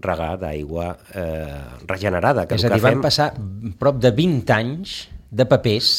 regar 0.00 0.36
d'aigua 0.38 0.92
eh, 1.18 1.60
regenerada. 1.88 2.46
Que 2.46 2.60
és 2.60 2.64
a 2.68 2.70
dir, 2.74 2.82
van 2.82 3.00
fem... 3.00 3.04
passar 3.08 3.30
prop 3.80 3.98
de 3.98 4.12
20 4.14 4.54
anys 4.54 4.96
de 5.30 5.46
papers 5.50 5.90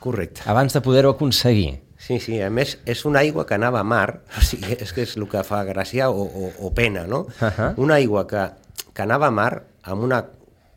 Correcte. 0.00 0.44
abans 0.48 0.72
de 0.72 0.80
poder-ho 0.84 1.12
aconseguir. 1.12 1.80
Sí, 2.04 2.18
sí, 2.20 2.36
a 2.44 2.50
més 2.52 2.76
és 2.88 3.04
una 3.08 3.22
aigua 3.24 3.46
que 3.48 3.56
anava 3.56 3.80
a 3.80 3.84
mar, 3.84 4.20
o 4.38 4.44
sigui, 4.44 4.76
és 4.80 4.92
que 4.92 5.04
és 5.04 5.14
el 5.16 5.28
que 5.28 5.44
fa 5.44 5.62
gràcia 5.68 6.08
o, 6.12 6.24
o, 6.24 6.50
o 6.68 6.72
pena, 6.76 7.06
no? 7.08 7.26
Uh 7.40 7.48
-huh. 7.48 7.70
Una 7.76 8.00
aigua 8.00 8.26
que, 8.26 8.48
que 8.92 9.02
anava 9.02 9.28
a 9.28 9.30
mar 9.30 9.73
amb 9.90 10.06
una 10.06 10.20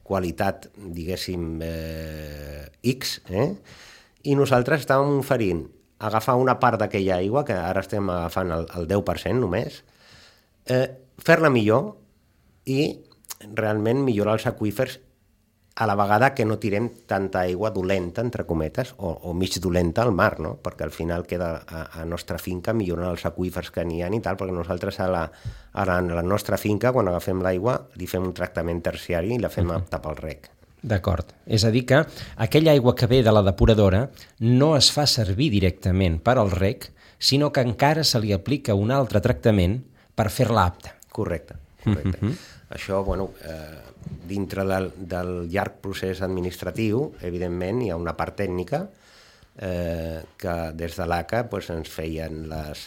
qualitat, 0.07 0.69
diguéssim, 0.75 1.59
eh, 1.63 2.67
X, 2.95 3.17
eh? 3.29 3.49
i 4.27 4.35
nosaltres 4.39 4.83
estàvem 4.83 5.19
oferint 5.19 5.65
agafar 5.99 6.37
una 6.39 6.57
part 6.61 6.79
d'aquella 6.79 7.17
aigua, 7.17 7.43
que 7.47 7.55
ara 7.57 7.83
estem 7.83 8.09
agafant 8.09 8.53
el, 8.53 8.67
el 8.77 8.87
10% 8.87 9.41
només, 9.41 9.81
eh, 10.69 10.85
fer-la 11.23 11.51
millor 11.51 11.95
i 12.69 12.81
realment 13.57 14.03
millorar 14.05 14.37
els 14.37 14.47
aqüífers 14.49 14.99
a 15.77 15.85
la 15.85 15.93
vegada 15.95 16.33
que 16.33 16.43
no 16.43 16.57
tirem 16.57 16.89
tanta 17.05 17.43
aigua 17.45 17.69
dolenta, 17.69 18.23
entre 18.25 18.47
cometes, 18.49 18.95
o, 18.97 19.11
o 19.29 19.33
mig 19.37 19.53
dolenta 19.61 20.01
al 20.01 20.11
mar, 20.11 20.39
no? 20.41 20.55
perquè 20.57 20.87
al 20.87 20.91
final 20.91 21.27
queda 21.29 21.51
a, 21.61 21.83
a 22.01 22.05
nostra 22.05 22.39
finca 22.41 22.73
millorant 22.73 23.11
els 23.11 23.27
aqüífers 23.29 23.69
que 23.75 23.85
n'hi 23.85 24.01
ha 24.01 24.09
i 24.09 24.21
tal, 24.25 24.39
perquè 24.39 24.55
nosaltres 24.57 24.97
a 25.05 25.07
la, 25.13 25.21
a 25.73 25.85
la, 25.85 25.99
a 26.01 26.17
la 26.17 26.25
nostra 26.25 26.57
finca, 26.57 26.89
quan 26.95 27.11
agafem 27.11 27.45
l'aigua, 27.45 27.77
li 28.01 28.09
fem 28.09 28.25
un 28.25 28.33
tractament 28.33 28.81
terciari 28.81 29.35
i 29.35 29.39
la 29.39 29.53
fem 29.53 29.69
uh 29.69 29.75
-huh. 29.75 29.83
apta 29.83 30.01
pel 30.01 30.17
rec. 30.17 30.49
D'acord. 30.81 31.33
És 31.45 31.63
a 31.63 31.69
dir 31.69 31.85
que 31.85 32.05
aquella 32.35 32.71
aigua 32.71 32.95
que 32.95 33.05
ve 33.05 33.21
de 33.21 33.31
la 33.31 33.43
depuradora 33.43 34.09
no 34.39 34.75
es 34.77 34.91
fa 34.91 35.05
servir 35.05 35.51
directament 35.51 36.21
per 36.23 36.37
al 36.37 36.49
rec, 36.49 36.91
sinó 37.19 37.51
que 37.51 37.61
encara 37.61 38.03
se 38.03 38.19
li 38.19 38.33
aplica 38.33 38.73
un 38.73 38.91
altre 38.91 39.21
tractament 39.21 39.83
per 40.15 40.29
fer-la 40.29 40.65
apta. 40.65 40.95
Correcte, 41.11 41.55
correcte. 41.83 42.17
Uh 42.25 42.29
-huh. 42.29 42.56
Això, 42.69 43.03
bueno, 43.03 43.31
eh, 43.47 43.79
dintre 44.27 44.65
del, 44.67 44.91
del 44.97 45.31
llarg 45.51 45.79
procés 45.83 46.21
administratiu, 46.25 47.13
evidentment, 47.23 47.81
hi 47.83 47.91
ha 47.93 47.99
una 47.99 48.15
part 48.19 48.35
tècnica 48.43 48.81
eh, 49.57 50.19
que 50.37 50.55
des 50.75 50.97
de 50.99 51.07
l'ACA 51.07 51.45
pues, 51.51 51.69
ens 51.71 51.89
feien 51.89 52.43
les, 52.51 52.83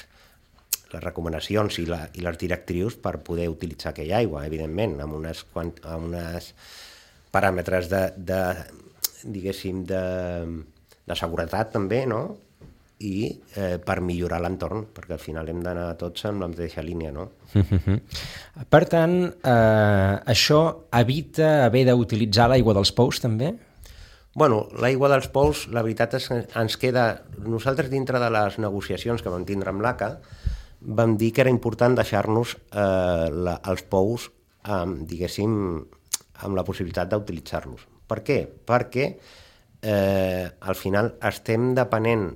les 0.92 1.04
recomanacions 1.04 1.80
i, 1.80 1.86
la, 1.88 2.02
i 2.12 2.24
les 2.26 2.38
directrius 2.38 2.98
per 3.00 3.16
poder 3.24 3.48
utilitzar 3.52 3.94
aquella 3.94 4.20
aigua, 4.20 4.44
evidentment, 4.46 4.98
amb 5.00 5.16
unes, 5.16 5.46
amb 5.56 6.10
unes 6.10 6.52
paràmetres 7.32 7.88
de, 7.88 8.04
de 8.16 8.42
diguéssim, 9.24 9.84
de, 9.88 10.04
de 11.06 11.18
seguretat 11.18 11.72
també, 11.74 12.04
no? 12.10 12.22
I 13.00 13.30
eh, 13.56 13.78
per 13.80 14.00
millorar 14.04 14.42
l'entorn, 14.44 14.84
perquè 14.92 15.16
al 15.16 15.22
final 15.22 15.48
hem 15.48 15.62
d'anar 15.64 15.94
tots 16.00 16.26
en 16.28 16.40
la 16.42 16.48
mateixa 16.52 16.84
línia, 16.84 17.12
no? 17.16 17.30
per 18.74 18.82
tant, 18.92 19.16
eh, 19.24 20.14
això 20.34 20.60
evita 21.00 21.64
haver 21.64 21.86
d'utilitzar 21.88 22.50
l'aigua 22.52 22.76
dels 22.76 22.92
pous, 22.96 23.22
també? 23.24 23.54
Bueno, 24.36 24.66
l'aigua 24.78 25.08
dels 25.10 25.30
pous, 25.32 25.64
la 25.74 25.82
veritat 25.82 26.18
és 26.20 26.28
que 26.30 26.42
ens 26.60 26.76
queda... 26.78 27.06
Nosaltres, 27.40 27.88
dintre 27.90 28.20
de 28.22 28.28
les 28.30 28.60
negociacions 28.62 29.24
que 29.24 29.32
vam 29.32 29.46
tindre 29.48 29.72
amb 29.72 29.82
l'ACA, 29.82 30.10
vam 31.00 31.16
dir 31.20 31.32
que 31.32 31.42
era 31.42 31.52
important 31.52 31.96
deixar-nos 31.96 32.54
eh, 32.70 33.26
la, 33.32 33.56
els 33.72 33.82
pous, 33.90 34.28
eh, 34.68 34.84
diguéssim, 35.08 35.56
amb 36.44 36.56
la 36.56 36.64
possibilitat 36.68 37.10
d'utilitzar-los. 37.10 37.88
Per 38.10 38.20
què? 38.26 38.38
Perquè 38.68 39.08
eh, 39.82 40.46
al 40.60 40.78
final 40.78 41.14
estem 41.26 41.72
depenent 41.76 42.30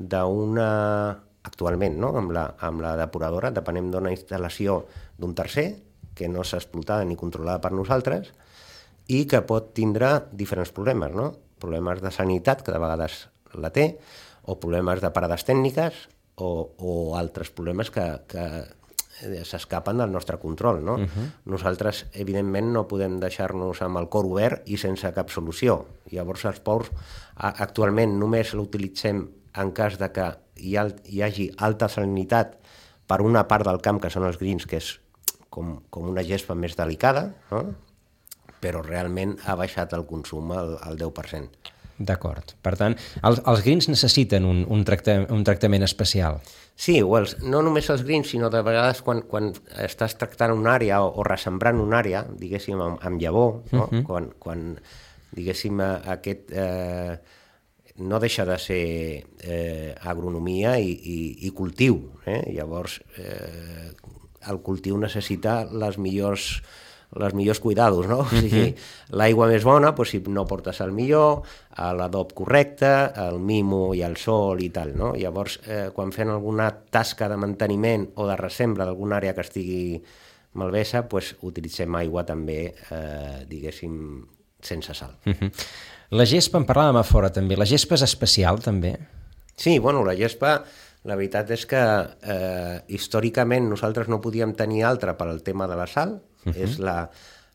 d'una 0.00 0.70
actualment, 1.44 1.98
no? 2.00 2.14
amb, 2.16 2.32
la, 2.32 2.46
amb 2.66 2.82
la 2.84 2.94
depuradora, 3.00 3.52
depenem 3.52 3.90
d'una 3.92 4.12
instal·lació 4.12 4.80
d'un 5.20 5.36
tercer, 5.36 5.68
que 6.16 6.28
no 6.28 6.44
s'ha 6.44 6.58
explotada 6.60 7.04
ni 7.04 7.16
controlada 7.20 7.60
per 7.62 7.72
nosaltres, 7.76 8.32
i 9.12 9.24
que 9.28 9.42
pot 9.46 9.72
tindre 9.76 10.16
diferents 10.32 10.72
problemes, 10.76 11.14
no? 11.16 11.30
problemes 11.60 12.00
de 12.00 12.12
sanitat, 12.14 12.64
que 12.64 12.72
de 12.72 12.80
vegades 12.80 13.26
la 13.60 13.72
té, 13.74 13.92
o 14.48 14.56
problemes 14.60 15.00
de 15.04 15.12
parades 15.12 15.44
tècniques, 15.48 16.06
o, 16.40 16.50
o 16.80 16.92
altres 17.20 17.50
problemes 17.52 17.90
que, 17.92 18.04
que 18.30 18.44
Eh, 19.20 19.44
s'escapen 19.44 19.98
del 20.00 20.12
nostre 20.12 20.38
control. 20.38 20.82
No? 20.84 20.94
Uh 20.94 21.00
-huh. 21.00 21.26
Nosaltres, 21.44 22.06
evidentment, 22.12 22.72
no 22.72 22.88
podem 22.88 23.20
deixar-nos 23.20 23.82
amb 23.82 23.98
el 23.98 24.08
cor 24.08 24.24
obert 24.24 24.62
i 24.68 24.76
sense 24.76 25.12
cap 25.12 25.28
solució. 25.28 25.86
Llavors, 26.10 26.44
els 26.44 26.60
pous 26.60 26.90
actualment 27.36 28.18
només 28.18 28.54
l'utilitzem 28.54 29.28
en 29.56 29.72
cas 29.72 29.98
de 29.98 30.10
que 30.14 30.26
hi, 30.56 30.76
ha, 30.76 30.86
hi 31.06 31.22
hagi 31.22 31.50
alta 31.58 31.88
salinitat 31.88 32.56
per 33.10 33.20
una 33.26 33.46
part 33.50 33.66
del 33.66 33.80
camp, 33.82 34.00
que 34.02 34.10
són 34.12 34.26
els 34.28 34.38
grins, 34.38 34.66
que 34.66 34.78
és 34.78 34.94
com, 35.50 35.80
com 35.90 36.08
una 36.12 36.24
gespa 36.26 36.54
més 36.54 36.76
delicada, 36.78 37.30
no? 37.50 37.64
però 38.60 38.84
realment 38.84 39.38
ha 39.48 39.56
baixat 39.56 39.94
el 39.96 40.06
consum 40.06 40.52
al, 40.54 40.76
al 40.84 40.98
10%. 41.00 41.76
D'acord. 42.00 42.54
Per 42.64 42.72
tant, 42.80 42.94
els, 43.28 43.42
els 43.50 43.62
grins 43.64 43.90
necessiten 43.90 44.46
un, 44.48 44.62
un, 44.72 44.84
tracta, 44.88 45.18
un 45.34 45.42
tractament 45.44 45.84
especial. 45.84 46.38
Sí, 46.80 46.96
els, 47.02 47.34
no 47.44 47.60
només 47.64 47.90
els 47.92 48.06
greens, 48.08 48.30
sinó 48.32 48.48
de 48.52 48.62
vegades 48.64 49.02
quan, 49.04 49.20
quan 49.28 49.50
estàs 49.84 50.16
tractant 50.16 50.54
una 50.54 50.78
àrea 50.78 51.02
o, 51.04 51.10
o 51.20 51.26
ressembrant 51.28 51.80
una 51.82 51.98
àrea, 52.00 52.22
diguéssim, 52.40 52.80
amb, 52.80 53.02
amb 53.04 53.20
llavor, 53.20 53.60
no? 53.72 53.84
Uh 53.84 53.90
-huh. 53.90 54.02
quan, 54.06 54.30
quan, 54.38 54.64
diguéssim, 55.36 55.80
aquest... 56.16 56.52
Eh, 56.52 57.18
no 58.00 58.20
deixa 58.20 58.46
de 58.48 58.58
ser 58.58 58.84
eh, 59.44 59.94
agronomia 60.00 60.78
i, 60.80 60.90
i, 60.90 61.18
i 61.46 61.50
cultiu. 61.56 62.00
Eh? 62.26 62.42
Llavors, 62.56 63.00
eh, 63.20 63.90
el 64.48 64.62
cultiu 64.64 64.98
necessita 64.98 65.62
les 65.70 65.98
millors 66.00 66.54
les 67.10 67.34
millors 67.34 67.58
cuidados, 67.58 68.06
no? 68.06 68.20
O 68.22 68.28
sigui, 68.30 68.68
l'aigua 69.18 69.48
més 69.50 69.64
bona, 69.66 69.90
doncs, 69.96 70.12
si 70.14 70.20
no 70.30 70.44
portes 70.46 70.78
el 70.84 70.92
millor, 70.94 71.42
l'adob 71.98 72.34
correcte, 72.38 72.90
el 73.18 73.40
mimo 73.42 73.90
i 73.98 74.04
el 74.06 74.16
sol 74.20 74.62
i 74.62 74.70
tal, 74.74 74.94
no? 74.98 75.12
Llavors, 75.18 75.58
eh, 75.66 75.88
quan 75.94 76.14
fem 76.14 76.30
alguna 76.30 76.70
tasca 76.70 77.28
de 77.30 77.38
manteniment 77.40 78.06
o 78.14 78.28
de 78.30 78.38
resembra 78.38 78.86
d'alguna 78.86 79.18
àrea 79.18 79.34
que 79.34 79.46
estigui 79.46 79.82
malvesa, 80.60 81.02
doncs 81.10 81.34
utilitzem 81.46 81.98
aigua 81.98 82.24
també, 82.26 82.60
eh, 82.90 83.40
diguéssim, 83.50 83.96
sense 84.62 84.94
sal. 84.94 85.16
Uh 85.26 85.32
-huh. 85.32 85.50
La 86.10 86.26
gespa, 86.26 86.58
en 86.58 86.66
parlàvem 86.66 86.98
a 86.98 87.06
fora 87.06 87.30
també, 87.30 87.56
la 87.56 87.68
gespa 87.68 87.94
és 87.94 88.02
especial 88.02 88.58
també? 88.62 88.96
Sí, 89.56 89.78
bueno, 89.78 90.04
la 90.04 90.16
gespa 90.18 90.64
la 91.04 91.16
veritat 91.16 91.50
és 91.54 91.62
que 91.66 91.80
eh, 91.80 92.80
històricament 92.88 93.70
nosaltres 93.70 94.08
no 94.08 94.20
podíem 94.20 94.52
tenir 94.58 94.82
altra 94.84 95.14
per 95.16 95.28
al 95.30 95.40
tema 95.42 95.68
de 95.70 95.78
la 95.78 95.86
sal, 95.86 96.20
Uh 96.44 96.52
-huh. 96.52 96.64
És 96.64 96.78
la, 96.78 97.10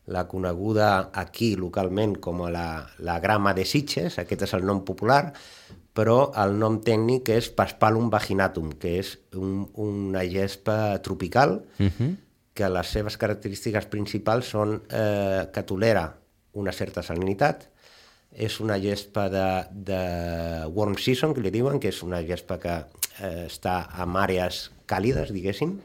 la 0.06 0.26
coneguda 0.28 1.10
aquí 1.12 1.56
localment 1.56 2.18
com 2.20 2.42
a 2.42 2.50
la, 2.50 2.86
la 2.98 3.20
grama 3.20 3.54
de 3.54 3.64
Sitges, 3.64 4.18
aquest 4.18 4.42
és 4.42 4.54
el 4.54 4.64
nom 4.64 4.84
popular, 4.84 5.32
però 5.94 6.32
el 6.44 6.58
nom 6.58 6.80
tècnic 6.80 7.28
és 7.28 7.48
Paspalum 7.48 8.10
vaginatum, 8.10 8.72
que 8.78 8.98
és 8.98 9.18
un, 9.34 9.68
una 9.74 10.22
gespa 10.22 10.98
tropical 11.02 11.64
uh 11.78 11.86
-huh. 11.86 12.16
que 12.54 12.68
les 12.68 12.86
seves 12.86 13.16
característiques 13.16 13.86
principals 13.86 14.46
són 14.46 14.82
eh, 14.90 15.48
que 15.52 15.62
tolera 15.62 16.14
una 16.52 16.72
certa 16.72 17.02
salinitat, 17.02 17.68
és 18.36 18.58
una 18.60 18.76
gespa 18.80 19.30
de, 19.32 19.46
de 19.88 20.00
warm 20.76 20.98
season, 21.00 21.32
que 21.34 21.44
li 21.44 21.52
diuen, 21.54 21.80
que 21.80 21.88
és 21.88 22.02
una 22.04 22.20
gespa 22.26 22.58
que 22.60 22.74
eh, 22.76 23.46
està 23.46 23.78
en 24.02 24.18
àrees 24.20 24.66
càlides, 24.90 25.32
diguéssim, 25.32 25.78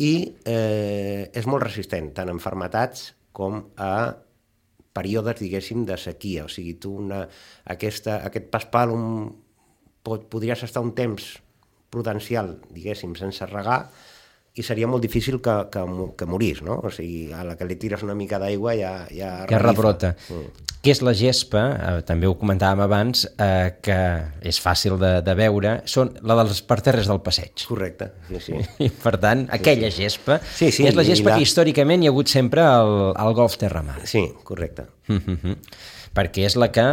i 0.00 0.12
eh, 0.48 1.28
és 1.34 1.46
molt 1.50 1.66
resistent, 1.66 2.12
tant 2.16 2.32
en 2.32 2.40
fermetats 2.40 3.12
com 3.36 3.60
a 3.76 3.92
períodes, 4.96 5.42
diguéssim, 5.42 5.84
de 5.86 5.98
sequia. 6.00 6.46
O 6.48 6.50
sigui, 6.50 6.74
tu 6.80 6.94
una, 7.04 7.22
aquesta, 7.70 8.22
aquest 8.26 8.48
paspal 8.50 8.94
pot, 10.02 10.24
podries 10.32 10.64
estar 10.66 10.82
un 10.82 10.94
temps 10.96 11.36
prudencial, 11.92 12.56
diguéssim, 12.72 13.14
sense 13.18 13.46
regar, 13.50 13.82
i 14.58 14.64
seria 14.66 14.88
molt 14.90 15.04
difícil 15.04 15.38
que, 15.44 15.54
que, 15.72 15.82
que 16.18 16.26
morís, 16.26 16.62
no? 16.66 16.80
O 16.84 16.90
sigui, 16.94 17.28
a 17.32 17.44
la 17.46 17.54
que 17.58 17.66
li 17.68 17.76
tires 17.80 18.02
una 18.06 18.16
mica 18.18 18.40
d'aigua 18.42 18.74
ja... 18.78 18.94
Ja, 19.14 19.30
ja 19.50 19.60
rebrota. 19.62 20.14
Mm. 20.28 20.66
Què 20.78 20.92
és 20.94 21.00
la 21.02 21.12
gespa? 21.16 21.62
Eh, 21.74 22.02
també 22.06 22.28
ho 22.28 22.36
comentàvem 22.38 22.84
abans, 22.84 23.24
eh, 23.42 23.74
que 23.82 23.98
és 24.46 24.60
fàcil 24.62 24.94
de, 25.00 25.10
de 25.26 25.34
veure, 25.38 25.74
són 25.90 26.12
la 26.22 26.36
dels 26.38 26.60
parterres 26.66 27.10
del 27.10 27.18
passeig. 27.24 27.64
Correcte, 27.66 28.12
sí, 28.28 28.42
sí. 28.44 28.60
I, 28.86 28.90
per 29.02 29.16
tant, 29.22 29.46
aquella 29.54 29.90
sí, 29.90 29.96
sí. 29.96 30.06
gespa 30.06 30.38
sí, 30.44 30.70
sí, 30.74 30.86
és 30.86 30.98
la 30.98 31.06
gespa 31.06 31.32
la... 31.32 31.38
que 31.38 31.46
històricament 31.48 32.04
hi 32.04 32.10
ha 32.10 32.14
hagut 32.14 32.30
sempre 32.30 32.62
al, 32.62 32.94
al 33.18 33.34
Golf 33.38 33.58
Terramar. 33.58 34.00
Sí, 34.06 34.28
correcte. 34.46 34.86
Mm 35.10 35.22
-hmm. 35.42 35.56
Perquè 36.14 36.46
és 36.46 36.56
la 36.56 36.70
que, 36.70 36.86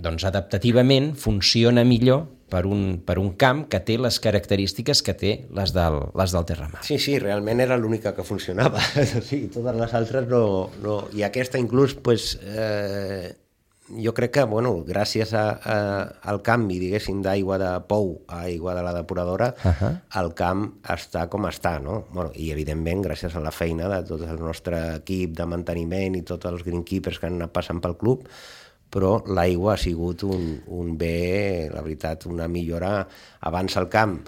doncs, 0.00 0.24
adaptativament 0.24 1.14
funciona 1.16 1.84
millor 1.84 2.28
per 2.50 2.66
un, 2.66 3.00
per 3.06 3.18
un 3.22 3.32
camp 3.40 3.64
que 3.70 3.80
té 3.86 3.96
les 4.00 4.20
característiques 4.22 5.02
que 5.06 5.14
té 5.14 5.34
les 5.56 5.74
del, 5.76 6.00
les 6.18 6.34
del 6.36 6.48
terramar. 6.48 6.84
Sí, 6.86 6.98
sí, 7.02 7.18
realment 7.22 7.62
era 7.62 7.78
l'única 7.80 8.14
que 8.16 8.26
funcionava. 8.26 8.82
sí, 9.28 9.46
totes 9.52 9.76
les 9.78 9.94
altres 9.94 10.26
no... 10.30 10.42
no... 10.82 10.98
I 11.16 11.24
aquesta 11.26 11.58
inclús, 11.58 11.96
pues, 11.98 12.34
eh, 12.42 13.32
jo 13.90 14.14
crec 14.14 14.32
que, 14.36 14.44
bueno, 14.44 14.72
gràcies 14.86 15.32
a, 15.34 15.44
a, 15.58 15.76
al 16.30 16.40
canvi, 16.46 16.78
diguéssim, 16.82 17.22
d'aigua 17.24 17.58
de 17.60 17.70
pou 17.90 18.12
a 18.28 18.44
aigua 18.46 18.74
de 18.78 18.84
la 18.86 18.94
depuradora, 18.94 19.52
uh 19.56 19.72
-huh. 19.72 19.92
el 20.20 20.32
camp 20.34 20.66
està 20.84 21.28
com 21.28 21.46
està, 21.46 21.80
no? 21.82 22.04
Bueno, 22.12 22.30
I, 22.34 22.50
evidentment, 22.52 23.02
gràcies 23.02 23.34
a 23.34 23.40
la 23.40 23.50
feina 23.50 23.88
de 23.88 24.02
tot 24.06 24.22
el 24.22 24.38
nostre 24.38 24.96
equip 24.96 25.36
de 25.36 25.46
manteniment 25.46 26.16
i 26.16 26.22
tots 26.22 26.46
els 26.46 26.62
greenkeepers 26.64 27.18
que 27.18 27.26
han 27.26 27.34
anat 27.34 27.52
passant 27.52 27.80
pel 27.80 27.96
club, 27.96 28.28
però 28.90 29.20
l'aigua 29.30 29.74
ha 29.74 29.80
sigut 29.80 30.24
un, 30.26 30.52
un 30.66 30.94
bé, 30.98 31.70
la 31.72 31.82
veritat, 31.82 32.26
una 32.26 32.48
millora. 32.50 33.06
Abans 33.46 33.76
al 33.78 33.88
camp 33.88 34.18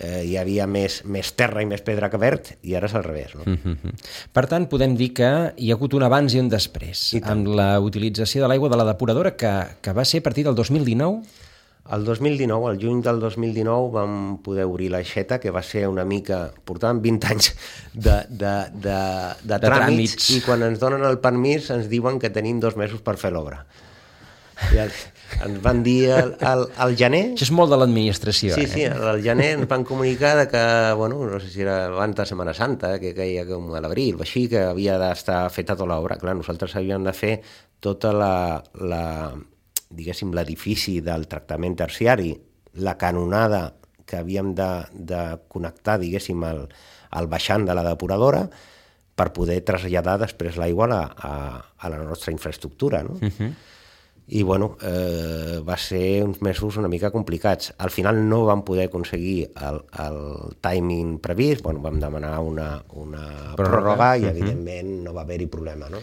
eh, 0.00 0.22
hi 0.24 0.36
havia 0.40 0.66
més, 0.70 1.00
més 1.04 1.32
terra 1.36 1.62
i 1.64 1.68
més 1.68 1.82
pedra 1.84 2.10
que 2.12 2.20
verd, 2.20 2.54
i 2.62 2.76
ara 2.76 2.88
és 2.90 2.96
al 2.96 3.04
revés. 3.06 3.34
No? 3.34 3.44
Mm 3.46 3.58
-hmm. 3.58 4.08
Per 4.32 4.46
tant, 4.46 4.68
podem 4.68 4.96
dir 4.96 5.12
que 5.14 5.52
hi 5.56 5.70
ha 5.70 5.74
hagut 5.74 5.94
un 5.94 6.02
abans 6.02 6.34
i 6.34 6.40
un 6.40 6.48
després, 6.48 7.14
amb 7.22 7.46
la 7.48 7.80
utilització 7.80 8.42
de 8.42 8.48
l'aigua 8.48 8.68
de 8.68 8.76
la 8.76 8.84
depuradora, 8.84 9.36
que, 9.36 9.52
que 9.80 9.92
va 9.92 10.04
ser 10.04 10.18
a 10.20 10.22
partir 10.22 10.44
del 10.44 10.54
2019? 10.54 11.22
El 11.90 12.04
2019, 12.04 12.70
el 12.70 12.78
juny 12.78 13.02
del 13.02 13.18
2019, 13.18 13.90
vam 13.90 14.38
poder 14.44 14.64
obrir 14.64 14.90
l'aixeta, 14.90 15.40
que 15.40 15.50
va 15.50 15.62
ser 15.62 15.88
una 15.88 16.04
mica... 16.04 16.52
Portàvem 16.64 17.00
20 17.00 17.26
anys 17.26 17.54
de, 17.94 18.26
de, 18.28 18.70
de, 18.70 18.98
de, 19.42 19.58
de 19.58 19.58
tràmits, 19.58 20.14
tràmits, 20.14 20.30
i 20.36 20.40
quan 20.44 20.62
ens 20.62 20.78
donen 20.78 21.02
el 21.02 21.18
permís 21.18 21.70
ens 21.70 21.88
diuen 21.88 22.20
que 22.20 22.30
tenim 22.30 22.60
dos 22.60 22.76
mesos 22.76 23.00
per 23.00 23.16
fer 23.16 23.32
l'obra. 23.32 23.66
I 24.74 24.80
ens, 24.84 24.98
ens 25.44 25.60
van 25.64 25.82
dir 25.86 26.10
al, 26.14 26.34
al, 26.44 26.64
al 26.84 26.96
gener... 26.98 27.22
Això 27.34 27.46
és 27.48 27.52
molt 27.56 27.72
de 27.72 27.78
l'administració, 27.80 28.54
sí, 28.54 28.66
eh? 28.66 28.70
Sí, 28.72 28.84
al 28.90 29.22
gener 29.24 29.50
ens 29.56 29.68
van 29.70 29.84
comunicar 29.88 30.34
de 30.38 30.46
que, 30.52 30.62
bueno, 30.98 31.22
no 31.26 31.40
sé 31.40 31.50
si 31.52 31.64
era 31.64 31.86
abans 31.88 32.16
de 32.18 32.26
Setmana 32.28 32.54
Santa, 32.56 32.92
que 33.02 33.14
caia 33.16 33.46
com 33.48 33.72
a 33.74 33.82
l'abril 33.82 34.20
o 34.20 34.26
així, 34.26 34.46
que 34.52 34.66
havia 34.70 34.98
d'estar 35.00 35.42
feta 35.54 35.74
tota 35.74 35.88
l'obra. 35.90 36.18
Clar, 36.20 36.36
nosaltres 36.38 36.76
havíem 36.78 37.06
de 37.06 37.16
fer 37.16 37.34
tota 37.80 38.12
la, 38.14 38.34
la 38.80 39.04
diguéssim, 39.90 40.34
l'edifici 40.36 41.00
del 41.04 41.26
tractament 41.30 41.78
terciari, 41.80 42.34
la 42.84 42.96
canonada 42.98 43.70
que 44.06 44.18
havíem 44.20 44.54
de, 44.58 44.70
de 44.92 45.22
connectar, 45.48 45.98
diguéssim, 46.02 46.42
al, 46.46 46.66
al 47.16 47.30
baixant 47.30 47.66
de 47.66 47.74
la 47.74 47.86
depuradora 47.86 48.44
per 49.20 49.30
poder 49.36 49.60
traslladar 49.66 50.16
després 50.22 50.56
l'aigua 50.58 50.88
a, 50.96 51.02
a, 51.04 51.32
a 51.76 51.90
la 51.92 51.98
nostra 52.02 52.32
infraestructura, 52.32 53.02
no? 53.02 53.18
Uh 53.20 53.26
mhm. 53.26 53.34
-huh. 53.38 53.52
I, 54.32 54.44
bueno, 54.44 54.76
eh, 54.80 55.58
va 55.66 55.76
ser 55.76 56.22
uns 56.22 56.38
mesos 56.40 56.76
una 56.78 56.86
mica 56.88 57.10
complicats. 57.10 57.72
Al 57.78 57.90
final 57.90 58.20
no 58.28 58.44
vam 58.46 58.62
poder 58.62 58.86
aconseguir 58.86 59.50
el, 59.58 59.80
el 60.04 60.20
timing 60.62 61.16
previst, 61.18 61.64
bueno, 61.66 61.82
vam 61.82 61.98
demanar 61.98 62.36
una, 62.38 62.68
una 62.94 63.56
pròrroga 63.58 64.12
i, 64.16 64.22
mhm. 64.22 64.30
evidentment, 64.30 64.88
uh 64.88 64.98
-huh. 64.98 65.04
no 65.08 65.14
va 65.14 65.22
haver-hi 65.22 65.46
problema, 65.46 65.88
no? 65.90 65.98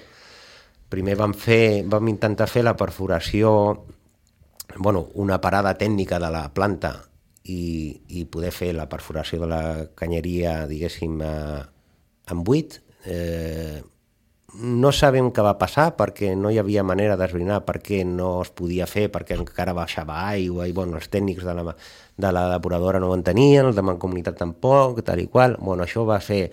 Primer 0.90 1.16
vam, 1.16 1.34
fer, 1.34 1.86
vam 1.88 2.08
intentar 2.08 2.50
fer 2.50 2.64
la 2.64 2.76
perforació, 2.76 3.86
bueno, 4.78 5.08
una 5.14 5.40
parada 5.40 5.78
tècnica 5.78 6.20
de 6.20 6.30
la 6.32 6.54
planta 6.54 7.08
i, 7.44 8.02
i 8.08 8.26
poder 8.26 8.52
fer 8.52 8.74
la 8.76 8.90
perforació 8.90 9.40
de 9.40 9.48
la 9.48 9.88
canyeria, 9.96 10.68
diguéssim, 10.68 11.22
eh, 11.22 11.64
en 12.28 12.44
buit. 12.44 12.82
Eh, 13.06 13.82
no 14.56 14.94
sabem 14.96 15.28
què 15.36 15.44
va 15.44 15.58
passar 15.60 15.90
perquè 15.98 16.32
no 16.40 16.50
hi 16.50 16.58
havia 16.62 16.84
manera 16.88 17.18
d'esbrinar 17.20 17.60
per 17.68 17.82
què 17.84 18.04
no 18.08 18.30
es 18.42 18.52
podia 18.56 18.88
fer, 18.88 19.08
perquè 19.12 19.36
encara 19.36 19.76
baixava 19.76 20.22
aigua 20.30 20.68
i 20.68 20.74
bueno, 20.74 20.96
els 20.98 21.12
tècnics 21.12 21.44
de 21.44 21.54
la, 21.58 21.76
de 22.16 22.32
la 22.32 22.48
depuradora 22.54 23.02
no 23.04 23.12
ho 23.12 23.18
entenien, 23.18 23.68
els 23.68 23.76
de 23.76 23.84
Mancomunitat 23.84 24.40
tampoc, 24.40 25.04
tal 25.04 25.20
i 25.20 25.28
qual. 25.28 25.58
Bueno, 25.60 25.84
això 25.84 26.06
va 26.08 26.22
ser 26.24 26.48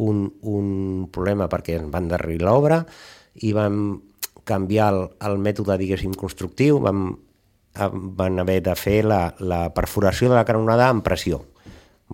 un, 0.00 0.24
un 0.42 1.08
problema 1.12 1.50
perquè 1.52 1.76
ens 1.76 1.92
van 1.92 2.08
darrerir 2.08 2.40
l'obra 2.44 2.82
i 3.44 3.52
vam 3.52 4.00
canviar 4.46 4.88
el, 4.94 5.02
el 5.28 5.36
mètode, 5.42 5.76
diguéssim, 5.80 6.14
constructiu, 6.16 6.80
vam, 6.80 7.10
van 8.16 8.40
haver 8.40 8.62
de 8.64 8.76
fer 8.78 9.02
la, 9.04 9.34
la 9.40 9.66
perforació 9.76 10.30
de 10.32 10.38
la 10.38 10.46
canonada 10.48 10.88
amb 10.88 11.04
pressió. 11.04 11.42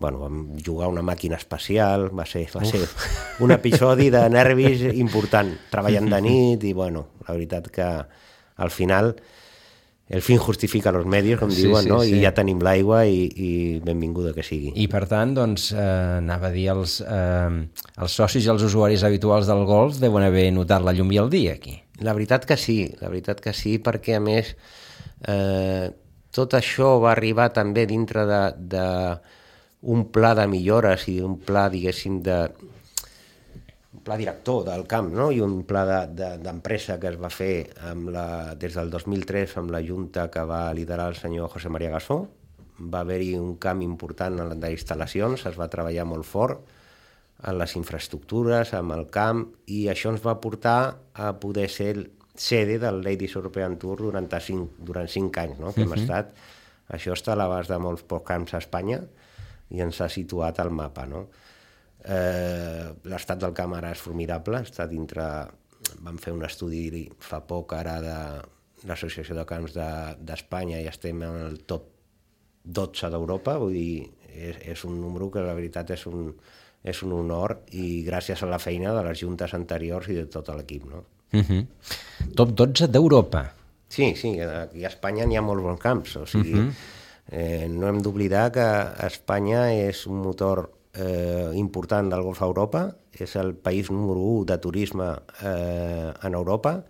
Bueno, 0.03 0.19
vam 0.25 0.39
jugar 0.59 0.91
una 0.91 1.05
màquina 1.07 1.39
especial, 1.39 2.09
va 2.11 2.27
ser, 2.27 2.49
va 2.51 2.65
ser 2.67 2.83
un 3.45 3.55
episodi 3.55 4.11
de 4.11 4.25
nervis 4.35 4.83
important, 4.93 5.55
treballant 5.71 6.11
de 6.11 6.21
nit 6.27 6.67
i, 6.67 6.75
bueno, 6.75 7.07
la 7.29 7.37
veritat 7.37 7.71
que 7.71 7.87
al 8.63 8.75
final 8.75 9.15
el 10.13 10.21
fin 10.21 10.37
justifica 10.43 10.91
els 10.93 11.07
medis, 11.09 11.39
com 11.41 11.51
sí, 11.51 11.63
diuen, 11.65 11.87
sí, 11.87 11.89
no? 11.89 12.01
Sí. 12.05 12.19
i 12.19 12.25
ja 12.27 12.35
tenim 12.37 12.61
l'aigua 12.61 13.05
i, 13.09 13.23
i 13.33 13.53
benvinguda 13.85 14.35
que 14.37 14.45
sigui. 14.45 14.75
I 14.77 14.89
per 14.93 15.07
tant, 15.09 15.33
doncs, 15.39 15.71
eh, 15.73 15.87
anava 16.19 16.51
a 16.51 16.53
dir, 16.53 16.67
els, 16.75 16.99
eh, 17.01 17.63
els 17.97 18.19
socis 18.21 18.45
i 18.45 18.53
els 18.53 18.67
usuaris 18.67 19.07
habituals 19.09 19.49
del 19.49 19.65
golf 19.69 20.03
deuen 20.03 20.27
haver 20.27 20.51
notat 20.53 20.85
la 20.85 20.93
llum 20.99 21.15
i 21.15 21.23
el 21.23 21.33
dia 21.33 21.57
aquí. 21.57 21.79
La 22.05 22.13
veritat 22.19 22.45
que 22.49 22.59
sí, 22.61 22.81
la 23.01 23.09
veritat 23.09 23.41
que 23.41 23.55
sí, 23.57 23.79
perquè 23.81 24.19
a 24.19 24.23
més 24.25 24.53
eh, 25.31 25.89
tot 26.35 26.59
això 26.59 26.97
va 27.01 27.15
arribar 27.15 27.49
també 27.57 27.87
dintre 27.89 28.27
de, 28.29 28.43
de 28.75 28.87
un 29.83 30.07
pla 30.15 30.35
de 30.39 30.47
millores 30.47 31.09
i 31.11 31.21
un 31.21 31.39
pla, 31.43 31.69
diguéssim, 31.71 32.21
de, 32.23 32.39
pla 34.03 34.17
director 34.17 34.65
del 34.67 34.85
camp 34.91 35.11
no? 35.15 35.31
i 35.31 35.41
un 35.43 35.63
pla 35.69 36.07
d'empresa 36.07 36.97
de, 36.97 36.99
de, 36.99 37.01
que 37.03 37.11
es 37.13 37.19
va 37.21 37.31
fer 37.31 37.55
amb 37.91 38.11
la, 38.15 38.27
des 38.59 38.75
del 38.79 38.91
2003 38.91 39.57
amb 39.63 39.73
la 39.75 39.83
junta 39.85 40.29
que 40.31 40.45
va 40.49 40.65
liderar 40.75 41.11
el 41.13 41.19
senyor 41.19 41.51
José 41.53 41.71
María 41.71 41.93
Gassó. 41.95 42.25
Va 42.83 43.03
haver-hi 43.03 43.35
un 43.39 43.57
camp 43.63 43.83
important 43.85 44.41
en 44.43 44.55
d'instal·lacions, 44.61 45.47
es 45.47 45.59
va 45.59 45.71
treballar 45.71 46.07
molt 46.09 46.27
fort 46.27 46.65
en 47.47 47.59
les 47.59 47.75
infraestructures, 47.79 48.73
amb 48.79 48.95
el 48.95 49.09
camp, 49.11 49.45
i 49.67 49.87
això 49.91 50.13
ens 50.13 50.23
va 50.23 50.39
portar 50.41 50.97
a 51.15 51.33
poder 51.43 51.69
ser 51.71 51.95
sede 52.39 52.79
del 52.83 53.03
Ladies 53.03 53.35
European 53.37 53.77
Tour 53.79 54.05
durant 54.07 54.29
cinc, 54.41 54.79
durant 54.79 55.11
cinc 55.11 55.39
anys, 55.43 55.59
no? 55.59 55.73
que 55.73 55.83
hem 55.83 55.91
uh 55.91 55.97
-huh. 55.97 56.03
estat... 56.03 56.35
Això 56.93 57.13
està 57.15 57.33
a 57.33 57.37
l'abast 57.37 57.71
de 57.71 57.79
molts 57.79 58.03
pocs 58.03 58.27
camps 58.27 58.53
a 58.53 58.59
Espanya 58.59 59.01
i 59.73 59.81
ens 59.81 60.01
ha 60.01 60.09
situat 60.13 60.61
al 60.61 60.71
mapa. 60.71 61.07
No? 61.09 61.27
Eh, 62.05 62.89
L'estat 63.09 63.41
del 63.43 63.55
camp 63.57 63.77
ara 63.79 63.93
és 63.97 64.03
formidable, 64.03 64.63
està 64.67 64.89
dintre... 64.91 65.27
Vam 66.03 66.15
fer 66.23 66.31
un 66.31 66.45
estudi 66.47 67.09
fa 67.19 67.41
poc 67.43 67.73
ara 67.75 67.97
de 68.01 68.19
l'Associació 68.87 69.35
de 69.35 69.43
Camps 69.47 69.75
d'Espanya 69.75 70.77
de, 70.79 70.85
i 70.85 70.91
estem 70.91 71.25
en 71.27 71.39
el 71.49 71.57
top 71.67 71.89
12 72.63 73.11
d'Europa, 73.11 73.57
vull 73.59 73.75
dir, 73.75 74.05
és, 74.31 74.61
és 74.75 74.85
un 74.87 75.01
número 75.03 75.27
que 75.35 75.43
la 75.43 75.57
veritat 75.59 75.91
és 75.97 76.05
un, 76.07 76.31
és 76.83 77.03
un 77.03 77.17
honor 77.19 77.57
i 77.75 78.05
gràcies 78.07 78.43
a 78.43 78.51
la 78.51 78.61
feina 78.63 78.95
de 78.95 79.03
les 79.09 79.19
juntes 79.23 79.55
anteriors 79.59 80.09
i 80.11 80.21
de 80.21 80.27
tot 80.31 80.53
l'equip. 80.55 80.87
No? 80.91 81.05
Uh 81.33 81.39
mhm. 81.39 81.61
-huh. 81.61 82.33
Top 82.37 82.55
12 82.55 82.89
d'Europa. 82.89 83.55
Sí, 83.89 84.15
sí, 84.17 84.41
aquí 84.41 84.85
a 84.85 84.89
Espanya 84.89 85.27
n'hi 85.27 85.37
ha 85.37 85.43
molts 85.43 85.63
bons 85.63 85.81
camps, 85.81 86.17
o 86.17 86.27
sigui, 86.27 86.55
uh 86.55 86.57
mhm. 86.57 86.69
-huh. 86.69 87.02
Eh, 87.31 87.67
no 87.71 87.89
hem 87.89 88.01
d'oblidar 88.03 88.51
que 88.55 88.67
Espanya 89.07 89.71
és 89.75 90.07
un 90.07 90.23
motor 90.25 90.71
eh, 90.95 91.51
important 91.55 92.11
del 92.13 92.25
Golf 92.25 92.43
a 92.43 92.49
Europa, 92.51 92.85
és 93.13 93.37
el 93.37 93.55
país 93.55 93.91
número 93.91 94.21
1 94.21 94.47
de 94.51 94.59
turisme 94.59 95.09
eh, 95.43 96.13
en 96.23 96.35
Europa. 96.35 96.83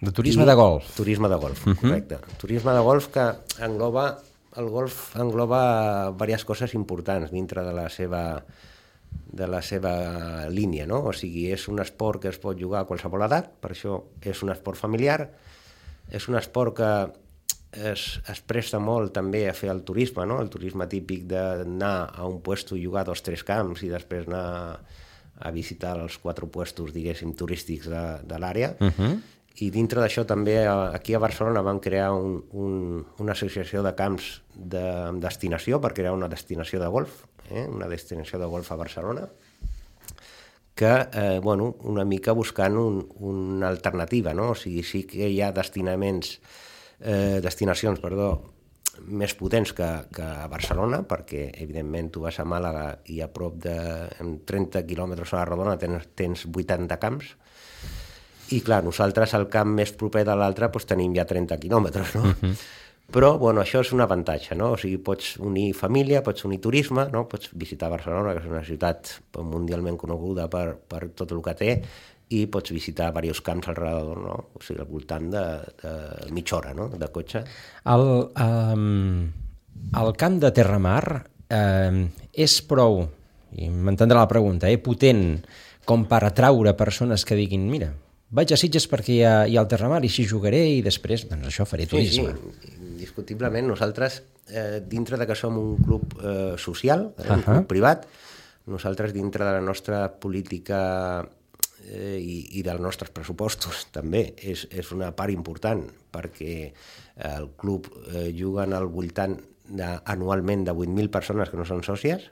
De 0.00 0.12
turisme 0.12 0.46
de 0.46 0.54
golf. 0.54 0.94
Turisme 0.94 1.28
de 1.28 1.34
golf, 1.34 1.66
uh 1.66 1.70
mhm. 1.70 1.76
-huh. 1.76 1.80
correcte. 1.80 2.18
Turisme 2.38 2.72
de 2.72 2.80
golf 2.80 3.08
que 3.08 3.32
engloba, 3.60 4.22
el 4.56 4.68
golf 4.68 5.16
engloba 5.16 6.12
diverses 6.12 6.44
coses 6.44 6.74
importants 6.74 7.30
dintre 7.30 7.64
de 7.64 7.72
la 7.72 7.88
seva 7.88 8.44
de 9.10 9.46
la 9.46 9.62
seva 9.62 10.48
línia, 10.48 10.86
no? 10.86 11.02
O 11.04 11.12
sigui, 11.12 11.50
és 11.52 11.68
un 11.68 11.80
esport 11.80 12.20
que 12.22 12.28
es 12.28 12.38
pot 12.38 12.58
jugar 12.58 12.82
a 12.82 12.88
qualsevol 12.88 13.22
edat, 13.22 13.50
per 13.60 13.72
això 13.72 14.04
és 14.20 14.42
un 14.42 14.50
esport 14.50 14.78
familiar, 14.78 15.30
és 16.10 16.28
un 16.28 16.36
esport 16.36 16.74
que 16.76 17.12
es, 17.72 18.20
es 18.28 18.40
presta 18.40 18.80
molt 18.80 19.12
també 19.14 19.44
a 19.48 19.54
fer 19.56 19.70
el 19.72 19.82
turisme, 19.84 20.24
no? 20.26 20.40
el 20.42 20.48
turisme 20.52 20.86
típic 20.88 21.26
d'anar 21.28 22.10
a 22.14 22.26
un 22.28 22.40
puesto 22.42 22.76
i 22.76 22.84
jugar 22.84 23.04
dos 23.08 23.22
tres 23.22 23.44
camps 23.44 23.82
i 23.84 23.90
després 23.92 24.28
anar 24.28 24.80
a 25.38 25.50
visitar 25.54 25.96
els 26.00 26.18
quatre 26.18 26.48
puestos, 26.50 26.92
diguéssim, 26.94 27.34
turístics 27.38 27.86
de, 27.86 28.04
de 28.26 28.38
l'àrea. 28.38 28.74
Uh 28.80 28.90
-huh. 28.90 29.20
I 29.60 29.70
dintre 29.70 30.00
d'això 30.00 30.24
també 30.24 30.66
aquí 30.66 31.14
a 31.14 31.18
Barcelona 31.18 31.62
vam 31.62 31.80
crear 31.80 32.12
un, 32.12 32.44
un, 32.52 33.06
una 33.18 33.32
associació 33.32 33.82
de 33.82 33.94
camps 33.94 34.42
de 34.54 35.12
destinació 35.18 35.80
per 35.80 35.92
crear 35.94 36.12
una 36.12 36.28
destinació 36.28 36.80
de 36.80 36.86
golf, 36.86 37.24
eh? 37.50 37.66
una 37.66 37.88
destinació 37.88 38.38
de 38.38 38.46
golf 38.46 38.72
a 38.72 38.76
Barcelona, 38.76 39.28
que, 40.74 41.08
eh, 41.12 41.40
bueno, 41.42 41.76
una 41.80 42.04
mica 42.04 42.32
buscant 42.32 42.76
un, 42.76 43.08
una 43.18 43.68
alternativa, 43.68 44.32
no? 44.32 44.50
O 44.50 44.54
sigui, 44.54 44.82
sí 44.82 45.04
que 45.04 45.28
hi 45.28 45.40
ha 45.42 45.52
destinaments 45.52 46.38
eh, 46.38 46.67
destinacions 46.98 48.00
perdó, 48.02 48.32
més 49.06 49.34
potents 49.38 49.72
que, 49.76 49.86
que 50.14 50.24
a 50.24 50.48
Barcelona, 50.50 51.02
perquè 51.08 51.48
evidentment 51.62 52.10
tu 52.14 52.24
vas 52.24 52.38
a 52.40 52.46
Màlaga 52.48 52.88
i 53.12 53.20
a 53.22 53.28
prop 53.30 53.58
de 53.62 53.76
30 54.18 54.82
quilòmetres 54.88 55.32
a 55.32 55.40
la 55.40 55.44
redona 55.50 55.76
tens, 55.78 56.08
tens 56.18 56.44
80 56.48 56.98
camps, 57.02 57.30
i 58.56 58.62
clar, 58.64 58.82
nosaltres 58.84 59.34
al 59.36 59.48
camp 59.52 59.74
més 59.76 59.92
proper 59.92 60.24
de 60.24 60.34
l'altre 60.38 60.70
doncs, 60.72 60.88
tenim 60.88 61.14
ja 61.16 61.26
30 61.28 61.58
quilòmetres, 61.60 62.14
no? 62.16 62.22
Uh 62.22 62.26
mhm. 62.26 62.52
-huh. 62.52 62.56
Però, 63.08 63.38
bueno, 63.38 63.62
això 63.62 63.80
és 63.80 63.90
un 63.92 64.02
avantatge, 64.02 64.54
no? 64.54 64.72
O 64.72 64.76
sigui, 64.76 64.98
pots 64.98 65.38
unir 65.38 65.72
família, 65.72 66.22
pots 66.22 66.44
unir 66.44 66.60
turisme, 66.60 67.08
no? 67.10 67.26
Pots 67.26 67.48
visitar 67.54 67.88
Barcelona, 67.88 68.34
que 68.34 68.40
és 68.40 68.50
una 68.50 68.62
ciutat 68.62 69.22
mundialment 69.32 69.96
coneguda 69.96 70.46
per, 70.48 70.76
per 70.76 71.08
tot 71.16 71.32
el 71.32 71.40
que 71.40 71.54
té, 71.54 71.82
i 72.34 72.44
pots 72.52 72.72
visitar 72.74 73.08
diversos 73.12 73.42
camps 73.44 73.70
al 73.70 73.76
redador, 73.78 74.18
no? 74.20 74.36
o 74.54 74.62
sigui, 74.64 74.80
al 74.82 74.90
voltant 74.90 75.30
de, 75.32 75.44
de 75.82 75.92
mitja 76.34 76.58
hora 76.58 76.74
no? 76.76 76.88
de 76.92 77.08
cotxe. 77.12 77.44
El, 77.88 78.08
um, 78.28 79.22
el 80.02 80.12
camp 80.20 80.40
de 80.42 80.50
Terramar 80.56 81.04
um, 81.22 82.02
és 82.32 82.58
prou, 82.68 83.00
i 83.56 83.70
m'entendrà 83.72 84.20
la 84.20 84.30
pregunta, 84.30 84.68
eh, 84.68 84.80
potent 84.82 85.40
com 85.88 86.04
per 86.08 86.20
atraure 86.28 86.76
persones 86.76 87.24
que 87.24 87.38
diguin 87.38 87.64
mira, 87.72 87.94
vaig 88.28 88.52
a 88.52 88.58
Sitges 88.60 88.84
perquè 88.92 89.14
hi 89.14 89.22
ha, 89.24 89.36
hi 89.48 89.56
ha 89.56 89.64
el 89.64 89.70
Terramar 89.70 90.02
i 90.04 90.10
així 90.10 90.26
jugaré 90.28 90.66
i 90.76 90.82
després 90.84 91.24
doncs 91.30 91.48
això 91.48 91.64
faré 91.68 91.88
turisme. 91.88 92.34
Sí, 92.34 92.52
sí, 92.60 92.74
indiscutiblement 92.92 93.70
nosaltres 93.72 94.20
eh, 94.52 94.82
dintre 94.84 95.16
de 95.16 95.26
que 95.26 95.36
som 95.38 95.56
un 95.56 95.78
club 95.80 96.18
eh, 96.20 96.54
social, 96.60 97.14
eh, 97.16 97.22
uh 97.22 97.26
-huh. 97.26 97.36
un 97.38 97.42
club 97.42 97.66
privat, 97.66 98.06
nosaltres 98.66 99.14
dintre 99.14 99.44
de 99.44 99.52
la 99.52 99.60
nostra 99.60 100.12
política 100.12 101.26
eh, 101.86 102.16
i, 102.18 102.38
i 102.58 102.64
dels 102.66 102.82
nostres 102.82 103.12
pressupostos 103.14 103.86
també. 103.94 104.24
És, 104.38 104.66
és 104.70 104.90
una 104.96 105.12
part 105.16 105.34
important 105.34 105.84
perquè 106.14 106.72
el 107.28 107.52
club 107.60 107.88
eh, 108.08 108.28
juguen 108.36 108.74
al 108.76 108.88
voltant 108.92 109.38
de, 109.68 109.88
anualment 110.04 110.64
de 110.66 110.74
8.000 110.74 111.12
persones 111.12 111.50
que 111.50 111.60
no 111.60 111.66
són 111.68 111.84
sòcies. 111.86 112.30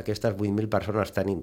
Aquestes 0.00 0.36
8.000 0.36 0.70
persones 0.70 1.10
tenim 1.10 1.40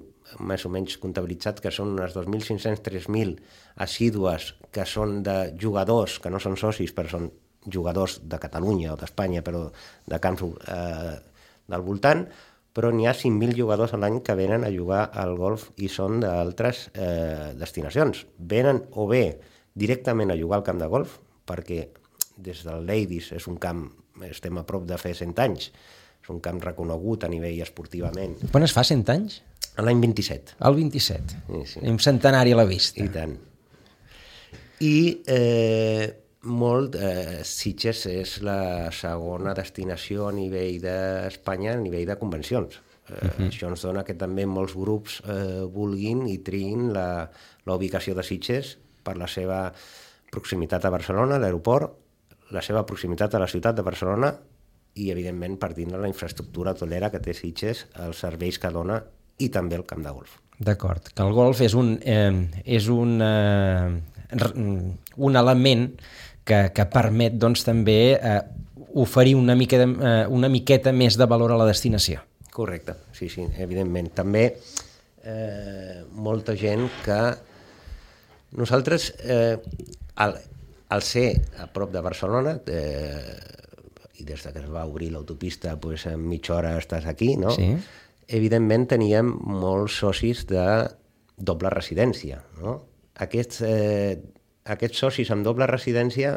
més 0.48 0.64
o 0.64 0.70
menys 0.72 0.96
comptabilitzat 1.02 1.60
que 1.60 1.72
són 1.74 1.92
unes 1.98 2.14
2.500-3.000 2.16 3.36
assídues 3.84 4.54
que 4.72 4.86
són 4.88 5.20
de 5.26 5.36
jugadors 5.60 6.16
que 6.22 6.32
no 6.32 6.40
són 6.40 6.56
socis 6.56 6.94
però 6.96 7.12
són 7.12 7.28
jugadors 7.68 8.18
de 8.24 8.38
Catalunya 8.40 8.94
o 8.94 8.96
d'Espanya 8.96 9.42
però 9.44 9.66
de 10.08 10.20
camps 10.24 10.46
eh, 10.48 11.16
del 11.68 11.84
voltant 11.84 12.24
però 12.76 12.90
n'hi 12.94 13.08
ha 13.08 13.14
5.000 13.16 13.56
jugadors 13.56 13.94
a 13.94 14.00
l'any 14.00 14.20
que 14.24 14.36
venen 14.38 14.64
a 14.64 14.72
jugar 14.72 15.08
al 15.12 15.34
golf 15.38 15.70
i 15.76 15.88
són 15.90 16.20
d'altres 16.22 16.88
eh, 16.94 17.54
destinacions. 17.58 18.26
Venen 18.38 18.84
o 18.94 19.08
bé 19.10 19.24
directament 19.78 20.30
a 20.30 20.38
jugar 20.38 20.60
al 20.60 20.66
camp 20.66 20.82
de 20.82 20.90
golf, 20.90 21.18
perquè 21.48 21.88
des 22.38 22.62
del 22.66 22.86
Ladies 22.86 23.32
és 23.34 23.48
un 23.50 23.58
camp, 23.58 23.86
estem 24.28 24.58
a 24.60 24.66
prop 24.66 24.86
de 24.86 24.98
fer 25.00 25.14
100 25.18 25.42
anys, 25.42 25.72
és 26.22 26.30
un 26.34 26.40
camp 26.44 26.60
reconegut 26.62 27.24
a 27.24 27.32
nivell 27.32 27.62
esportivament. 27.64 28.36
Quan 28.52 28.66
es 28.66 28.74
fa 28.76 28.84
100 28.86 29.12
anys? 29.14 29.40
L'any 29.78 30.00
27. 30.02 30.56
El 30.66 30.74
27. 30.74 31.42
Sí, 31.48 31.60
sí. 31.72 31.82
Un 31.86 32.00
centenari 32.02 32.54
a 32.54 32.58
la 32.58 32.66
vista. 32.66 33.02
I 33.02 33.12
tant. 33.14 33.36
I 34.82 34.96
eh, 35.26 36.06
molt, 36.48 36.96
eh, 36.96 37.40
Sitges 37.44 38.06
és 38.10 38.38
la 38.42 38.90
segona 38.94 39.54
destinació 39.54 40.28
a 40.28 40.34
nivell 40.34 40.80
d'Espanya, 40.82 41.74
a 41.76 41.80
nivell 41.80 42.06
de 42.08 42.18
convencions. 42.18 42.80
Eh, 43.08 43.12
uh 43.12 43.30
-huh. 43.30 43.48
Això 43.48 43.68
ens 43.68 43.82
dona 43.82 44.04
que 44.04 44.14
també 44.14 44.46
molts 44.46 44.74
grups 44.74 45.22
eh, 45.26 45.64
vulguin 45.64 46.26
i 46.28 46.38
triïn 46.38 46.92
la, 46.92 47.30
la 47.64 47.74
ubicació 47.74 48.14
de 48.14 48.22
Sitges 48.22 48.78
per 49.02 49.16
la 49.16 49.26
seva 49.26 49.72
proximitat 50.30 50.84
a 50.84 50.90
Barcelona, 50.90 51.38
l'aeroport, 51.38 51.92
la 52.50 52.62
seva 52.62 52.84
proximitat 52.84 53.34
a 53.34 53.38
la 53.38 53.46
ciutat 53.46 53.76
de 53.76 53.82
Barcelona 53.82 54.34
i, 54.94 55.10
evidentment, 55.10 55.58
partint 55.58 55.90
de 55.90 55.98
la 55.98 56.08
infraestructura 56.08 56.72
hotellera 56.72 57.10
que 57.10 57.20
té 57.20 57.34
Sitges, 57.34 57.86
els 57.94 58.18
serveis 58.18 58.58
que 58.58 58.70
dona 58.70 59.02
i 59.38 59.48
també 59.48 59.76
el 59.76 59.86
camp 59.86 60.02
de 60.02 60.10
golf. 60.10 60.38
D'acord, 60.58 61.12
que 61.14 61.22
el 61.22 61.32
golf 61.32 61.60
és 61.62 61.74
un, 61.78 61.98
eh, 62.02 62.48
és 62.64 62.88
un, 62.88 63.20
eh, 63.22 64.00
un 65.16 65.36
element 65.36 65.92
que, 66.48 66.60
que 66.74 66.86
permet 66.90 67.36
doncs, 67.36 67.64
també 67.66 68.00
eh, 68.16 68.40
oferir 68.98 69.36
una, 69.36 69.56
mica 69.58 69.80
de, 69.80 69.88
eh, 69.92 70.24
una 70.32 70.50
miqueta 70.52 70.94
més 70.96 71.18
de 71.20 71.28
valor 71.28 71.52
a 71.52 71.60
la 71.60 71.68
destinació. 71.68 72.22
Correcte, 72.54 72.96
sí, 73.14 73.28
sí, 73.30 73.44
evidentment. 73.60 74.10
També 74.16 74.46
eh, 74.48 76.00
molta 76.16 76.56
gent 76.58 76.88
que 77.04 77.20
nosaltres, 78.58 79.12
eh, 79.20 79.58
al, 80.24 80.34
al 80.88 81.04
ser 81.06 81.28
a 81.60 81.68
prop 81.70 81.92
de 81.92 82.02
Barcelona, 82.02 82.56
eh, 82.66 83.36
i 84.18 84.26
des 84.26 84.42
de 84.42 84.50
que 84.50 84.64
es 84.64 84.72
va 84.72 84.88
obrir 84.88 85.12
l'autopista 85.12 85.76
pues, 85.78 86.08
en 86.10 86.24
mitja 86.26 86.56
hora 86.56 86.74
estàs 86.80 87.06
aquí, 87.06 87.36
no? 87.38 87.52
Sí. 87.54 87.76
evidentment 88.28 88.86
teníem 88.90 89.30
molts 89.40 89.98
socis 90.02 90.44
de 90.48 90.64
doble 91.38 91.72
residència. 91.72 92.42
No? 92.60 92.76
Aquests 93.24 93.62
eh, 93.66 94.18
aquests 94.74 95.04
socis 95.04 95.30
amb 95.34 95.46
doble 95.46 95.66
residència 95.70 96.36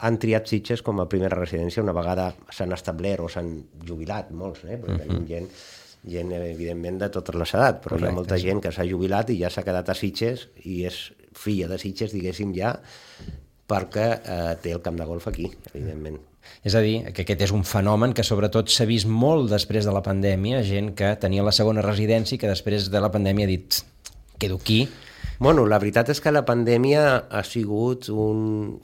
han 0.00 0.16
triat 0.20 0.48
Sitges 0.48 0.82
com 0.84 1.00
a 1.02 1.08
primera 1.12 1.36
residència 1.36 1.82
una 1.84 1.94
vegada 1.96 2.30
s'han 2.54 2.72
establert 2.76 3.24
o 3.24 3.28
s'han 3.28 3.52
jubilat, 3.86 4.30
molts, 4.32 4.64
eh? 4.64 4.78
perquè 4.80 4.96
uh 4.96 5.00
-huh. 5.00 5.08
tenim 5.08 5.26
gent, 5.28 5.48
gent, 6.04 6.32
evidentment, 6.32 6.98
de 6.98 7.10
totes 7.10 7.34
les 7.34 7.54
edats, 7.54 7.78
però 7.84 7.96
Correcte, 7.96 8.06
hi 8.06 8.08
ha 8.08 8.16
molta 8.16 8.38
gent 8.38 8.60
que 8.60 8.72
s'ha 8.72 8.84
jubilat 8.84 9.30
i 9.30 9.38
ja 9.42 9.50
s'ha 9.50 9.62
quedat 9.62 9.88
a 9.88 9.94
Sitges 9.94 10.48
i 10.64 10.84
és 10.86 11.12
filla 11.32 11.68
de 11.68 11.78
Sitges, 11.78 12.12
diguéssim, 12.12 12.54
ja, 12.54 12.80
perquè 13.68 14.08
eh, 14.24 14.56
té 14.62 14.72
el 14.72 14.80
camp 14.80 14.96
de 14.96 15.04
golf 15.04 15.28
aquí, 15.28 15.50
evidentment. 15.74 16.18
És 16.64 16.74
a 16.74 16.80
dir, 16.80 17.12
que 17.12 17.22
aquest 17.22 17.42
és 17.42 17.52
un 17.52 17.64
fenomen 17.64 18.14
que 18.16 18.24
sobretot 18.24 18.68
s'ha 18.72 18.86
vist 18.88 19.06
molt 19.06 19.50
després 19.50 19.84
de 19.84 19.92
la 19.92 20.02
pandèmia, 20.02 20.62
gent 20.66 20.94
que 20.96 21.16
tenia 21.20 21.44
la 21.46 21.52
segona 21.52 21.84
residència 21.84 22.36
i 22.36 22.38
que 22.38 22.48
després 22.48 22.90
de 22.90 23.00
la 23.00 23.10
pandèmia 23.12 23.44
ha 23.44 23.48
dit 23.48 23.82
quedo 24.40 24.56
aquí, 24.56 24.88
Bueno, 25.40 25.64
la 25.64 25.78
veritat 25.80 26.10
és 26.12 26.18
que 26.20 26.30
la 26.34 26.42
pandèmia 26.44 27.02
ha 27.32 27.40
sigut 27.48 28.10
un, 28.12 28.74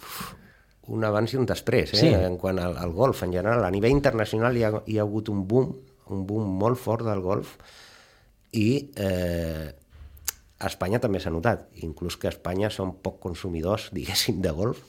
un 0.89 1.03
abans 1.05 1.35
i 1.35 1.37
un 1.37 1.45
després, 1.45 1.93
eh? 1.93 2.01
Sí. 2.01 2.13
en 2.17 2.39
quant 2.41 2.57
al, 2.57 2.79
al 2.81 2.95
golf 2.97 3.21
en 3.27 3.35
general. 3.37 3.65
A 3.67 3.73
nivell 3.75 3.93
internacional 3.93 4.57
hi 4.57 4.65
ha, 4.65 4.71
hi 4.89 4.97
ha 4.97 5.05
hagut 5.05 5.29
un 5.29 5.45
boom, 5.51 5.75
un 6.17 6.25
boom 6.25 6.57
molt 6.63 6.81
fort 6.81 7.05
del 7.05 7.21
golf 7.21 7.59
i 8.57 8.71
eh, 8.97 9.69
a 10.57 10.71
Espanya 10.71 11.03
també 11.03 11.21
s'ha 11.21 11.35
notat, 11.35 11.69
inclús 11.85 12.17
que 12.17 12.31
a 12.31 12.33
Espanya 12.33 12.73
són 12.73 12.97
poc 13.05 13.21
consumidors, 13.21 13.91
diguéssim, 13.97 14.41
de 14.41 14.57
golf, 14.57 14.81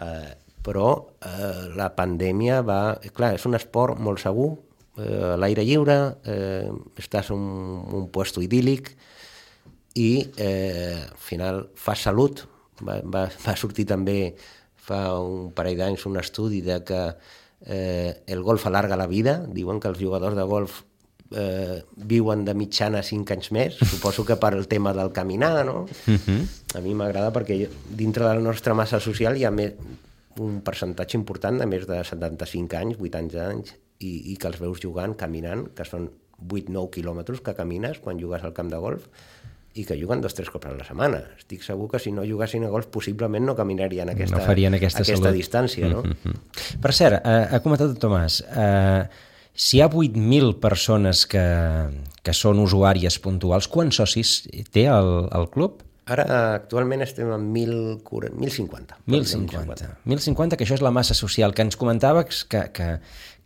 eh, 0.00 0.32
però 0.64 0.90
eh, 1.20 1.72
la 1.76 1.92
pandèmia 1.92 2.62
va... 2.64 2.82
Clar, 3.12 3.34
és 3.36 3.44
un 3.44 3.60
esport 3.60 4.00
molt 4.00 4.24
segur, 4.24 4.54
eh, 4.96 5.34
a 5.34 5.36
l'aire 5.36 5.68
lliure, 5.68 5.98
eh, 6.24 6.70
estàs 6.96 7.34
en 7.36 7.36
un, 7.36 7.82
un 8.00 8.08
puesto 8.14 8.40
idíl·lic, 8.40 8.94
i 9.94 10.30
eh, 10.36 11.04
al 11.10 11.20
final 11.20 11.66
fa 11.74 11.94
salut. 11.98 12.46
Va, 12.82 12.98
va, 13.04 13.26
va 13.28 13.56
sortir 13.56 13.86
també 13.86 14.34
fa 14.82 15.12
un 15.20 15.52
parell 15.54 15.78
d'anys 15.78 16.06
un 16.08 16.18
estudi 16.18 16.62
de 16.66 16.80
que 16.82 17.02
eh, 17.66 18.22
el 18.26 18.42
golf 18.42 18.66
alarga 18.66 18.98
la 18.98 19.06
vida. 19.06 19.38
Diuen 19.48 19.80
que 19.80 19.92
els 19.92 20.00
jugadors 20.00 20.36
de 20.38 20.46
golf 20.48 20.82
eh, 21.36 21.82
viuen 21.96 22.44
de 22.44 22.54
mitjana 22.58 23.02
5 23.02 23.36
anys 23.36 23.50
més, 23.54 23.78
suposo 23.78 24.24
que 24.26 24.36
per 24.40 24.52
el 24.56 24.66
tema 24.68 24.92
del 24.96 25.12
caminar, 25.12 25.64
no? 25.66 25.86
Uh 26.06 26.18
-huh. 26.18 26.40
A 26.74 26.80
mi 26.80 26.94
m'agrada 26.94 27.32
perquè 27.32 27.68
dintre 27.88 28.26
de 28.26 28.34
la 28.34 28.40
nostra 28.40 28.74
massa 28.74 29.00
social 29.00 29.36
hi 29.36 29.44
ha 29.44 29.50
més, 29.50 29.74
un 30.38 30.60
percentatge 30.62 31.16
important 31.16 31.58
de 31.58 31.66
més 31.66 31.86
de 31.86 32.02
75 32.04 32.76
anys, 32.76 32.96
80 32.98 33.48
anys, 33.48 33.74
i, 33.98 34.32
i 34.32 34.36
que 34.36 34.48
els 34.48 34.58
veus 34.58 34.80
jugant, 34.80 35.14
caminant, 35.14 35.68
que 35.74 35.84
són 35.84 36.10
8-9 36.48 36.90
quilòmetres 36.90 37.40
que 37.40 37.54
camines 37.54 38.00
quan 38.00 38.18
jugues 38.18 38.42
al 38.42 38.52
camp 38.52 38.70
de 38.70 38.76
golf, 38.76 39.08
i 39.74 39.84
que 39.88 39.96
juguen 39.96 40.20
dos 40.20 40.34
o 40.34 40.36
tres 40.36 40.50
cops 40.52 40.68
a 40.68 40.74
la 40.76 40.84
setmana. 40.84 41.22
Estic 41.38 41.64
segur 41.64 41.88
que 41.90 42.00
si 42.02 42.12
no 42.12 42.24
jugassin 42.28 42.66
a 42.68 42.70
golf 42.72 42.90
possiblement 42.92 43.46
no 43.48 43.56
caminarien 43.56 44.12
aquesta, 44.12 44.36
no 44.36 44.44
farien 44.44 44.76
aquesta, 44.76 45.00
aquesta 45.00 45.22
salut. 45.22 45.38
distància. 45.38 45.88
No? 45.88 46.02
Mm 46.02 46.16
-hmm. 46.24 46.80
Per 46.82 46.92
cert, 46.92 47.22
eh, 47.24 47.48
ha 47.50 47.60
comentat 47.60 47.88
el 47.88 47.98
Tomàs, 47.98 48.42
eh, 48.42 49.08
si 49.54 49.76
hi 49.76 49.80
ha 49.80 49.88
8.000 49.88 50.58
persones 50.60 51.26
que, 51.26 51.46
que 52.22 52.32
són 52.32 52.58
usuàries 52.58 53.18
puntuals, 53.18 53.68
quants 53.68 53.96
socis 53.96 54.48
té 54.72 54.86
el, 54.86 55.28
el 55.32 55.48
club? 55.50 55.82
Ara 56.10 56.24
actualment 56.56 57.04
estem 57.04 57.28
en 57.30 57.44
1.050. 57.54 58.02
1.050. 58.02 58.96
1.050. 59.06 59.90
1.050, 60.04 60.58
que 60.58 60.66
això 60.66 60.74
és 60.74 60.82
la 60.82 60.90
massa 60.94 61.14
social 61.14 61.54
que 61.54 61.62
ens 61.62 61.78
comentaves 61.78 62.42
que, 62.50 62.64
que, 62.74 62.88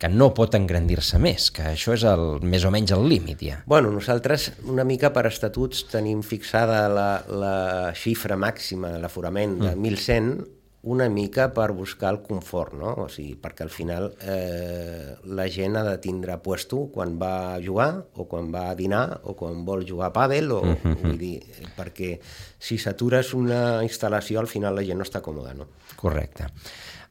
que 0.01 0.09
no 0.09 0.31
pot 0.37 0.57
engrandir-se 0.57 1.21
més, 1.21 1.51
que 1.53 1.67
això 1.75 1.93
és 1.93 2.05
el, 2.09 2.41
més 2.41 2.65
o 2.65 2.73
menys 2.73 2.95
el 2.97 3.05
límit 3.05 3.45
ja. 3.45 3.59
Bueno, 3.69 3.93
nosaltres 3.93 4.49
una 4.65 4.87
mica 4.89 5.13
per 5.13 5.27
estatuts 5.29 5.85
tenim 5.91 6.25
fixada 6.25 6.87
la, 6.89 7.09
la 7.29 7.55
xifra 7.97 8.39
màxima, 8.41 8.95
l'aforament 9.03 9.59
de 9.61 9.75
mm. 9.75 9.93
1.100, 9.93 10.56
una 10.83 11.09
mica 11.09 11.53
per 11.53 11.71
buscar 11.73 12.13
el 12.13 12.19
confort, 12.21 12.75
no? 12.77 12.93
O 13.03 13.07
sigui, 13.11 13.33
perquè 13.41 13.65
al 13.65 13.71
final 13.73 14.11
eh, 14.21 15.15
la 15.25 15.47
gent 15.51 15.75
ha 15.79 15.83
de 15.83 15.97
tindre 16.03 16.37
puesto 16.43 16.85
quan 16.93 17.17
va 17.19 17.55
a 17.55 17.61
jugar 17.63 17.89
o 18.15 18.27
quan 18.29 18.51
va 18.53 18.67
a 18.69 18.75
dinar 18.77 19.21
o 19.23 19.35
quan 19.35 19.65
vol 19.65 19.87
jugar 19.87 20.11
a 20.11 20.15
pàdel 20.15 20.51
o, 20.51 20.61
mm 20.63 20.77
-hmm. 20.83 21.01
vull 21.01 21.17
dir, 21.17 21.41
perquè 21.75 22.19
si 22.59 22.77
satures 22.77 23.33
una 23.33 23.83
instal·lació 23.83 24.39
al 24.39 24.47
final 24.47 24.75
la 24.75 24.83
gent 24.83 24.97
no 24.97 25.03
està 25.03 25.21
còmoda, 25.21 25.53
no? 25.53 25.67
Correcte. 25.95 26.47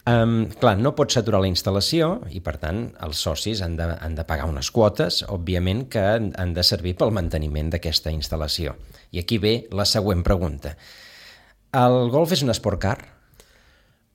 Um, 0.07 0.46
clar, 0.46 0.79
no 0.79 0.94
pots 0.94 1.14
saturar 1.14 1.40
la 1.40 1.48
instal·lació 1.48 2.20
i, 2.31 2.38
per 2.38 2.59
tant, 2.59 2.94
els 3.02 3.18
socis 3.18 3.61
han 3.61 3.74
de, 3.74 3.88
han 4.00 4.14
de 4.14 4.24
pagar 4.24 4.46
unes 4.46 4.70
quotes, 4.70 5.24
òbviament, 5.26 5.88
que 5.88 5.98
han 5.98 6.55
de 6.55 6.62
servir 6.62 6.94
pel 6.94 7.11
manteniment 7.11 7.70
d'aquesta 7.70 8.11
instal·lació. 8.11 8.76
I 9.11 9.18
aquí 9.18 9.38
ve 9.38 9.66
la 9.72 9.85
següent 9.85 10.22
pregunta. 10.22 10.76
El 11.74 12.09
golf 12.14 12.31
és 12.33 12.42
un 12.42 12.50
esport 12.55 12.81
car? 12.81 13.15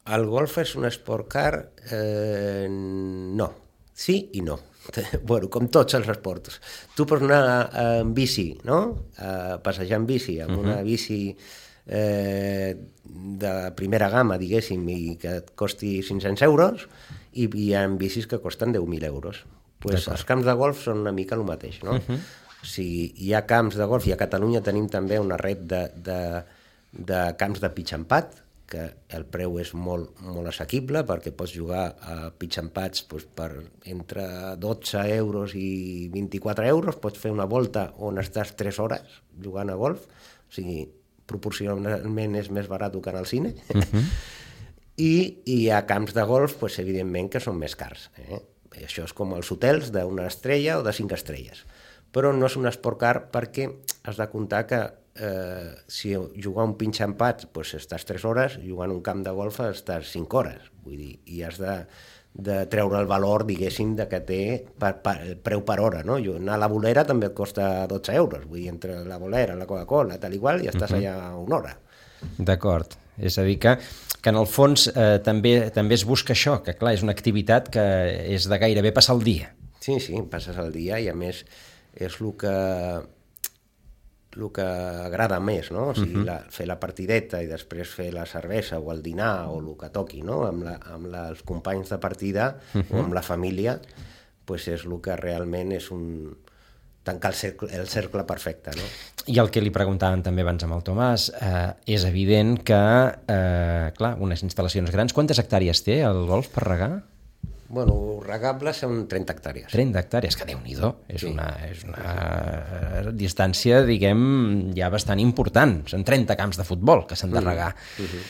El 0.09 0.25
golf 0.25 0.57
és 0.57 0.75
un 0.75 0.87
esport 0.89 1.27
car? 1.29 1.53
Eh, 1.93 2.67
no. 2.69 3.49
Sí 3.93 4.17
i 4.33 4.41
no. 4.41 4.57
bueno, 5.29 5.49
com 5.53 5.67
tots 5.69 5.93
els 5.97 6.09
esports. 6.09 6.57
Tu 6.97 7.05
pots 7.05 7.23
anar 7.27 7.69
en 7.83 8.13
bici, 8.17 8.47
no? 8.65 8.81
A 9.21 9.59
passejar 9.63 10.01
en 10.01 10.07
bici, 10.09 10.39
amb 10.41 10.55
uh 10.55 10.57
-huh. 10.57 10.63
una 10.63 10.81
bici 10.81 11.35
eh, 11.85 12.75
de 13.03 13.71
primera 13.75 14.09
gamma, 14.09 14.37
diguéssim, 14.37 14.87
i 14.89 15.17
que 15.17 15.37
et 15.37 15.51
costi 15.55 16.01
500 16.01 16.41
euros, 16.41 16.87
i 17.33 17.49
hi 17.53 17.73
ha 17.73 17.87
bicis 17.87 18.27
que 18.27 18.39
costen 18.39 18.73
10.000 18.73 19.05
euros. 19.05 19.45
Pues 19.79 20.07
els 20.07 20.23
camps 20.25 20.45
de 20.45 20.53
golf 20.53 20.83
són 20.83 20.99
una 20.99 21.11
mica 21.11 21.35
el 21.35 21.43
mateix, 21.43 21.83
no? 21.83 21.93
Uh 21.93 21.97
-huh. 21.97 22.19
O 22.61 22.65
sigui, 22.65 23.13
hi 23.17 23.33
ha 23.33 23.45
camps 23.45 23.75
de 23.75 23.85
golf, 23.85 24.05
i 24.07 24.11
a 24.11 24.17
Catalunya 24.17 24.61
tenim 24.61 24.87
també 24.87 25.19
una 25.19 25.37
red 25.37 25.57
de, 25.57 25.91
de, 25.95 26.43
de 26.91 27.35
camps 27.37 27.59
de 27.59 27.69
pitxampat, 27.69 28.43
que 28.71 28.85
el 29.17 29.25
preu 29.27 29.57
és 29.61 29.73
molt, 29.75 30.15
molt 30.23 30.47
assequible 30.51 31.03
perquè 31.07 31.33
pots 31.35 31.53
jugar 31.55 31.83
a 32.07 32.15
pitxampats 32.39 33.05
doncs, 33.11 33.27
per 33.35 33.49
entre 33.91 34.25
12 34.61 35.03
euros 35.17 35.55
i 35.59 36.07
24 36.13 36.69
euros, 36.71 36.99
pots 37.03 37.19
fer 37.19 37.33
una 37.35 37.49
volta 37.49 37.89
on 37.99 38.21
estàs 38.21 38.55
3 38.59 38.79
hores 38.83 39.21
jugant 39.43 39.71
a 39.71 39.77
golf, 39.79 40.07
o 40.07 40.55
sigui, 40.55 40.85
proporcionalment 41.27 42.37
és 42.39 42.51
més 42.51 42.69
barat 42.71 42.95
que 42.95 43.11
anar 43.11 43.23
al 43.25 43.29
cine. 43.29 43.55
Uh 43.73 43.83
-huh. 43.91 44.05
I, 44.97 45.41
I 45.45 45.69
ha 45.71 45.85
camps 45.87 46.13
de 46.13 46.23
golf, 46.27 46.55
pues, 46.59 46.77
evidentment, 46.79 47.29
que 47.31 47.39
són 47.39 47.57
més 47.57 47.75
cars. 47.75 48.09
Eh? 48.17 48.41
Això 48.85 49.03
és 49.03 49.13
com 49.13 49.33
els 49.33 49.51
hotels 49.51 49.91
d'una 49.91 50.27
estrella 50.27 50.79
o 50.79 50.83
de 50.83 50.93
cinc 50.93 51.11
estrelles. 51.11 51.65
Però 52.11 52.33
no 52.35 52.45
és 52.45 52.57
un 52.59 52.67
esport 52.67 52.99
car 52.99 53.31
perquè 53.31 53.69
has 54.03 54.17
de 54.17 54.27
comptar 54.27 54.65
que 54.67 54.81
eh, 55.21 55.75
si 55.87 56.15
jugar 56.15 56.65
un 56.65 56.77
pinxa 56.79 57.05
empat 57.05 57.45
pues, 57.53 57.75
estàs 57.77 58.05
3 58.09 58.25
hores, 58.25 58.57
jugant 58.65 58.93
un 58.93 59.03
camp 59.05 59.21
de 59.25 59.33
golf 59.37 59.59
estàs 59.67 60.09
5 60.15 60.41
hores. 60.41 60.71
Vull 60.85 60.97
dir, 60.97 61.11
i 61.29 61.43
has 61.45 61.59
de, 61.61 61.75
de 62.33 62.57
treure 62.71 62.99
el 62.99 63.09
valor, 63.09 63.45
diguéssim, 63.47 63.93
de 63.99 64.07
que 64.09 64.21
té 64.25 64.41
per, 64.81 64.95
per, 65.05 65.15
preu 65.43 65.63
per 65.67 65.79
hora, 65.83 66.01
no? 66.07 66.17
Jo, 66.23 66.37
anar 66.41 66.57
a 66.57 66.63
la 66.63 66.71
bolera 66.71 67.05
també 67.07 67.29
et 67.29 67.37
costa 67.37 67.85
12 67.91 68.17
euros, 68.17 68.47
vull 68.47 68.63
dir, 68.63 68.71
entre 68.73 69.01
la 69.05 69.19
bolera, 69.21 69.57
la 69.59 69.69
Coca-Cola, 69.69 70.17
tal 70.21 70.35
igual, 70.37 70.65
i 70.65 70.71
estàs 70.71 70.91
uh 70.91 70.97
-huh. 70.97 71.01
allà 71.05 71.37
una 71.37 71.57
hora. 71.57 71.77
D'acord. 72.37 72.97
És 73.17 73.37
a 73.37 73.43
dir, 73.43 73.59
que, 73.59 73.77
que 74.21 74.29
en 74.29 74.35
el 74.35 74.47
fons 74.47 74.87
eh, 74.87 75.19
també, 75.23 75.69
també 75.71 75.95
es 75.95 76.05
busca 76.05 76.33
això, 76.33 76.61
que 76.63 76.73
clar, 76.73 76.93
és 76.93 77.03
una 77.03 77.11
activitat 77.11 77.69
que 77.69 77.83
és 78.33 78.47
de 78.47 78.57
gairebé 78.57 78.91
passar 78.91 79.15
el 79.15 79.23
dia. 79.23 79.53
Sí, 79.79 79.99
sí, 79.99 80.21
passes 80.29 80.57
el 80.57 80.71
dia 80.71 80.99
i 80.99 81.09
a 81.09 81.15
més 81.15 81.45
és 81.93 82.21
el 82.21 82.33
que 82.37 82.55
el 84.37 84.51
que 84.55 84.63
agrada 84.63 85.39
més, 85.43 85.71
no? 85.71 85.89
O 85.91 85.95
sigui, 85.95 86.15
uh. 86.15 86.21
-huh. 86.21 86.25
la, 86.25 86.37
fer 86.49 86.67
la 86.67 86.79
partideta 86.79 87.41
i 87.41 87.47
després 87.47 87.89
fer 87.89 88.11
la 88.13 88.25
cervesa 88.25 88.79
o 88.79 88.91
el 88.91 89.01
dinar 89.03 89.47
o 89.49 89.59
el 89.59 89.75
que 89.77 89.89
toqui, 89.89 90.21
no? 90.23 90.45
Amb, 90.47 90.63
la, 90.63 90.79
amb 90.93 91.07
la, 91.07 91.27
els 91.29 91.43
companys 91.43 91.89
de 91.89 91.97
partida 91.97 92.57
uh 92.73 92.81
-huh. 92.81 92.95
o 92.95 93.03
amb 93.03 93.13
la 93.13 93.21
família, 93.21 93.79
pues 94.45 94.67
és 94.67 94.85
el 94.85 95.01
que 95.01 95.15
realment 95.15 95.71
és 95.71 95.91
un 95.91 96.35
tancar 97.03 97.31
el 97.31 97.35
cercle, 97.35 97.69
el 97.73 97.87
cercle 97.87 98.23
perfecte, 98.23 98.71
no? 98.77 98.83
I 99.25 99.37
el 99.39 99.49
que 99.49 99.61
li 99.61 99.71
preguntaven 99.73 100.23
també 100.23 100.41
abans 100.41 100.63
amb 100.63 100.73
el 100.73 100.83
Tomàs, 100.83 101.29
eh, 101.33 101.73
és 101.85 102.05
evident 102.05 102.63
que, 102.63 102.81
eh, 103.27 103.91
clar, 103.97 104.15
unes 104.19 104.43
instal·lacions 104.43 104.91
grans, 104.91 105.13
quantes 105.13 105.39
hectàrees 105.39 105.83
té 105.83 106.01
el 106.01 106.25
golf 106.27 106.49
per 106.49 106.63
regar? 106.63 107.03
Bueno, 107.71 107.93
regables 108.25 108.81
són 108.83 109.05
30 109.07 109.31
hectàrees. 109.31 109.69
30 109.71 110.01
hectàrees, 110.01 110.35
que 110.35 110.47
déu-n'hi-do. 110.49 110.89
És, 111.07 111.21
sí. 111.23 111.29
una, 111.31 111.47
és 111.69 111.85
una 111.87 112.01
eh, 112.03 113.13
distància, 113.15 113.79
diguem, 113.87 114.23
ja 114.75 114.89
bastant 114.91 115.21
important. 115.23 115.77
Són 115.87 116.03
30 116.07 116.35
camps 116.39 116.59
de 116.59 116.65
futbol 116.67 117.05
que 117.07 117.15
s'han 117.15 117.31
de 117.31 117.39
mm. 117.39 117.47
regar. 117.47 117.69
Mm 117.71 118.09
-hmm. 118.09 118.25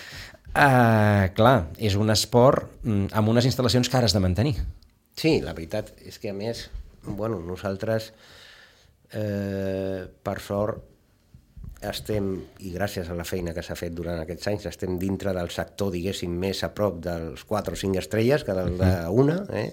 uh, 0.51 1.33
clar, 1.33 1.57
és 1.77 1.95
un 1.95 2.13
esport 2.13 2.69
mm, 2.83 3.07
amb 3.11 3.33
unes 3.33 3.49
instal·lacions 3.49 3.89
cares 3.89 4.13
de 4.13 4.19
mantenir. 4.19 4.55
Sí, 5.17 5.41
la 5.41 5.53
veritat 5.53 5.89
és 6.05 6.19
que, 6.19 6.29
a 6.29 6.33
més, 6.33 6.69
bueno, 7.03 7.39
nosaltres, 7.39 8.13
eh, 9.11 10.07
per 10.23 10.39
sort, 10.39 10.90
estem, 11.89 12.33
i 12.61 12.71
gràcies 12.75 13.09
a 13.09 13.15
la 13.17 13.25
feina 13.25 13.55
que 13.55 13.63
s'ha 13.65 13.77
fet 13.77 13.93
durant 13.97 14.19
aquests 14.21 14.51
anys, 14.51 14.67
estem 14.69 14.97
dintre 15.01 15.33
del 15.33 15.49
sector, 15.53 15.91
diguéssim, 15.93 16.33
més 16.43 16.61
a 16.63 16.69
prop 16.75 16.99
dels 17.01 17.43
4 17.49 17.73
o 17.73 17.79
5 17.79 18.01
estrelles 18.01 18.45
que 18.45 18.55
del 18.57 18.77
d'una, 18.77 19.39
eh? 19.57 19.69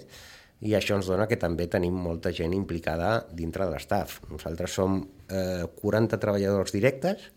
i 0.65 0.73
això 0.75 0.97
ens 0.97 1.07
dona 1.07 1.27
que 1.29 1.39
també 1.39 1.69
tenim 1.71 1.95
molta 1.95 2.33
gent 2.35 2.53
implicada 2.55 3.11
dintre 3.31 3.67
de 3.67 3.75
l'estaf. 3.75 4.19
Nosaltres 4.31 4.73
som 4.75 4.97
eh, 5.29 5.63
40 5.79 6.19
treballadors 6.19 6.73
directes, 6.75 7.29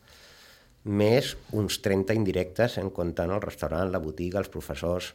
més 0.83 1.37
uns 1.55 1.79
30 1.85 2.17
indirectes 2.19 2.79
en 2.81 2.91
comptant 2.91 3.31
el 3.31 3.45
restaurant, 3.45 3.93
la 3.93 4.03
botiga, 4.03 4.41
els 4.41 4.51
professors, 4.51 5.13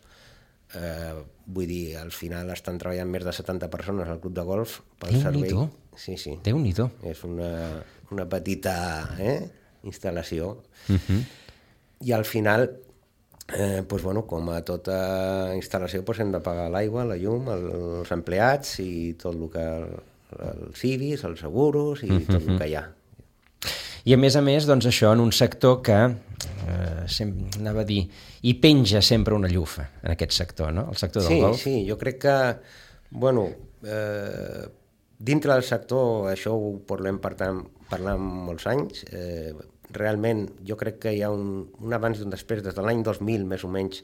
eh, 0.75 1.13
vull 1.45 1.67
dir, 1.67 1.97
al 1.99 2.11
final 2.11 2.49
estan 2.53 2.79
treballant 2.81 3.09
més 3.11 3.25
de 3.25 3.33
70 3.33 3.69
persones 3.73 4.09
al 4.09 4.19
club 4.23 4.35
de 4.35 4.43
golf 4.47 4.81
pel 4.99 5.19
servei. 5.21 5.53
Sí, 5.97 6.17
sí. 6.19 6.35
Déu-n'hi-do. 6.45 6.89
És 7.09 7.23
una, 7.25 7.51
una 8.13 8.27
petita 8.29 8.75
eh, 9.19 9.39
instal·lació. 9.83 10.57
Uh 10.87 10.93
mhm. 10.93 10.99
-huh. 11.07 11.23
I 11.99 12.11
al 12.13 12.25
final, 12.25 12.69
eh, 13.57 13.83
pues, 13.87 14.03
bueno, 14.03 14.27
com 14.27 14.49
a 14.49 14.61
tota 14.61 15.55
instal·lació, 15.55 16.03
pues, 16.03 16.19
hem 16.19 16.31
de 16.31 16.39
pagar 16.39 16.69
l'aigua, 16.69 17.05
la 17.05 17.15
llum, 17.15 17.47
els 17.49 18.11
empleats 18.11 18.79
i 18.79 19.15
tot 19.17 19.33
el 19.35 19.49
que... 19.49 19.65
els 20.27 20.77
civis, 20.77 21.23
els 21.23 21.39
seguros 21.39 22.03
i 22.03 22.11
uh 22.11 22.19
-huh. 22.19 22.25
tot 22.25 22.41
el 22.41 22.49
mhm. 22.49 22.57
que 22.59 22.67
hi 22.67 22.75
ha. 22.75 22.91
I 24.03 24.13
a 24.13 24.17
més 24.17 24.35
a 24.35 24.41
més, 24.41 24.65
doncs 24.65 24.85
això 24.85 25.13
en 25.13 25.19
un 25.19 25.31
sector 25.31 25.81
que, 25.81 26.15
eh, 26.45 27.05
sempre, 27.07 27.49
anava 27.59 27.83
a 27.83 27.87
dir, 27.87 28.03
hi 28.41 28.53
penja 28.61 29.01
sempre 29.01 29.35
una 29.37 29.49
llufa 29.51 29.87
en 30.03 30.11
aquest 30.13 30.35
sector, 30.37 30.73
no? 30.73 30.87
El 30.91 30.97
sector 30.97 31.23
del 31.23 31.31
sí, 31.31 31.39
golf. 31.41 31.61
Sí, 31.61 31.77
jo 31.89 31.97
crec 31.97 32.19
que, 32.25 32.35
bueno, 33.11 33.47
eh, 33.83 34.67
dintre 35.17 35.53
del 35.53 35.65
sector, 35.65 36.29
això 36.31 36.53
ho 36.53 36.75
portem 36.87 37.19
parlant, 37.23 37.63
parlant 37.89 38.21
molts 38.21 38.67
anys, 38.69 39.05
eh, 39.11 39.53
realment 39.95 40.47
jo 40.67 40.75
crec 40.75 40.99
que 41.05 41.13
hi 41.15 41.23
ha 41.23 41.31
un, 41.31 41.61
un 41.79 41.95
abans 41.95 42.19
i 42.19 42.25
un 42.25 42.33
després, 42.33 42.63
des 42.63 42.75
de 42.75 42.83
l'any 42.83 43.03
2000 43.05 43.47
més 43.47 43.63
o 43.63 43.71
menys, 43.71 44.03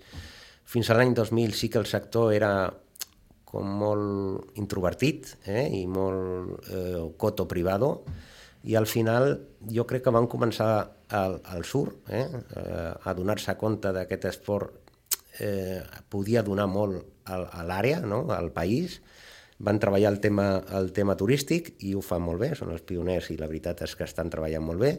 fins 0.64 0.90
a 0.90 0.98
l'any 0.98 1.14
2000 1.14 1.54
sí 1.58 1.70
que 1.70 1.82
el 1.82 1.90
sector 1.90 2.32
era 2.34 2.54
com 3.54 3.74
molt 3.78 4.58
introvertit 4.58 5.36
eh, 5.46 5.68
i 5.78 5.84
molt 5.86 6.70
eh, 6.74 7.02
coto 7.20 7.46
privado, 7.50 7.98
i 8.64 8.78
al 8.80 8.88
final 8.88 9.36
jo 9.72 9.86
crec 9.88 10.06
que 10.06 10.14
van 10.16 10.30
començar 10.32 10.70
al, 11.14 11.40
al 11.44 11.66
sur 11.68 11.90
eh, 12.08 12.26
a 13.04 13.14
donar-se 13.18 13.58
compte 13.60 13.92
d'aquest 13.96 14.30
esport 14.32 14.96
eh, 15.40 15.82
podia 16.10 16.44
donar 16.46 16.70
molt 16.72 17.04
a, 17.26 17.42
a 17.44 17.68
l'àrea, 17.68 18.00
no? 18.06 18.24
al 18.32 18.52
país, 18.56 19.02
van 19.64 19.80
treballar 19.80 20.12
el 20.12 20.20
tema, 20.24 20.48
el 20.80 20.92
tema 20.96 21.16
turístic 21.20 21.74
i 21.88 21.94
ho 21.96 22.02
fan 22.04 22.24
molt 22.24 22.42
bé, 22.42 22.54
són 22.58 22.74
els 22.74 22.84
pioners 22.88 23.30
i 23.32 23.40
la 23.40 23.48
veritat 23.52 23.84
és 23.86 23.96
que 23.96 24.08
estan 24.08 24.32
treballant 24.34 24.66
molt 24.66 24.84
bé 24.84 24.98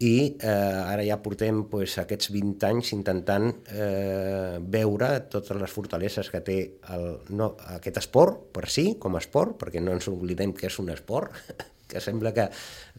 i 0.00 0.36
eh, 0.40 0.48
ara 0.48 1.02
ja 1.04 1.18
portem 1.20 1.64
pues, 1.68 1.98
aquests 2.00 2.30
20 2.32 2.66
anys 2.70 2.92
intentant 2.96 3.50
eh, 3.68 4.56
veure 4.64 5.10
totes 5.32 5.60
les 5.60 5.72
fortaleses 5.72 6.30
que 6.32 6.40
té 6.44 6.56
el, 6.94 7.04
no, 7.36 7.50
aquest 7.76 8.00
esport 8.00 8.46
per 8.54 8.64
si, 8.72 8.94
com 9.00 9.16
a 9.16 9.20
esport, 9.20 9.58
perquè 9.60 9.82
no 9.84 9.92
ens 9.92 10.08
oblidem 10.08 10.54
que 10.56 10.70
és 10.70 10.78
un 10.80 10.88
esport, 10.94 11.36
que 11.90 12.00
sembla 12.00 12.32
que, 12.36 12.48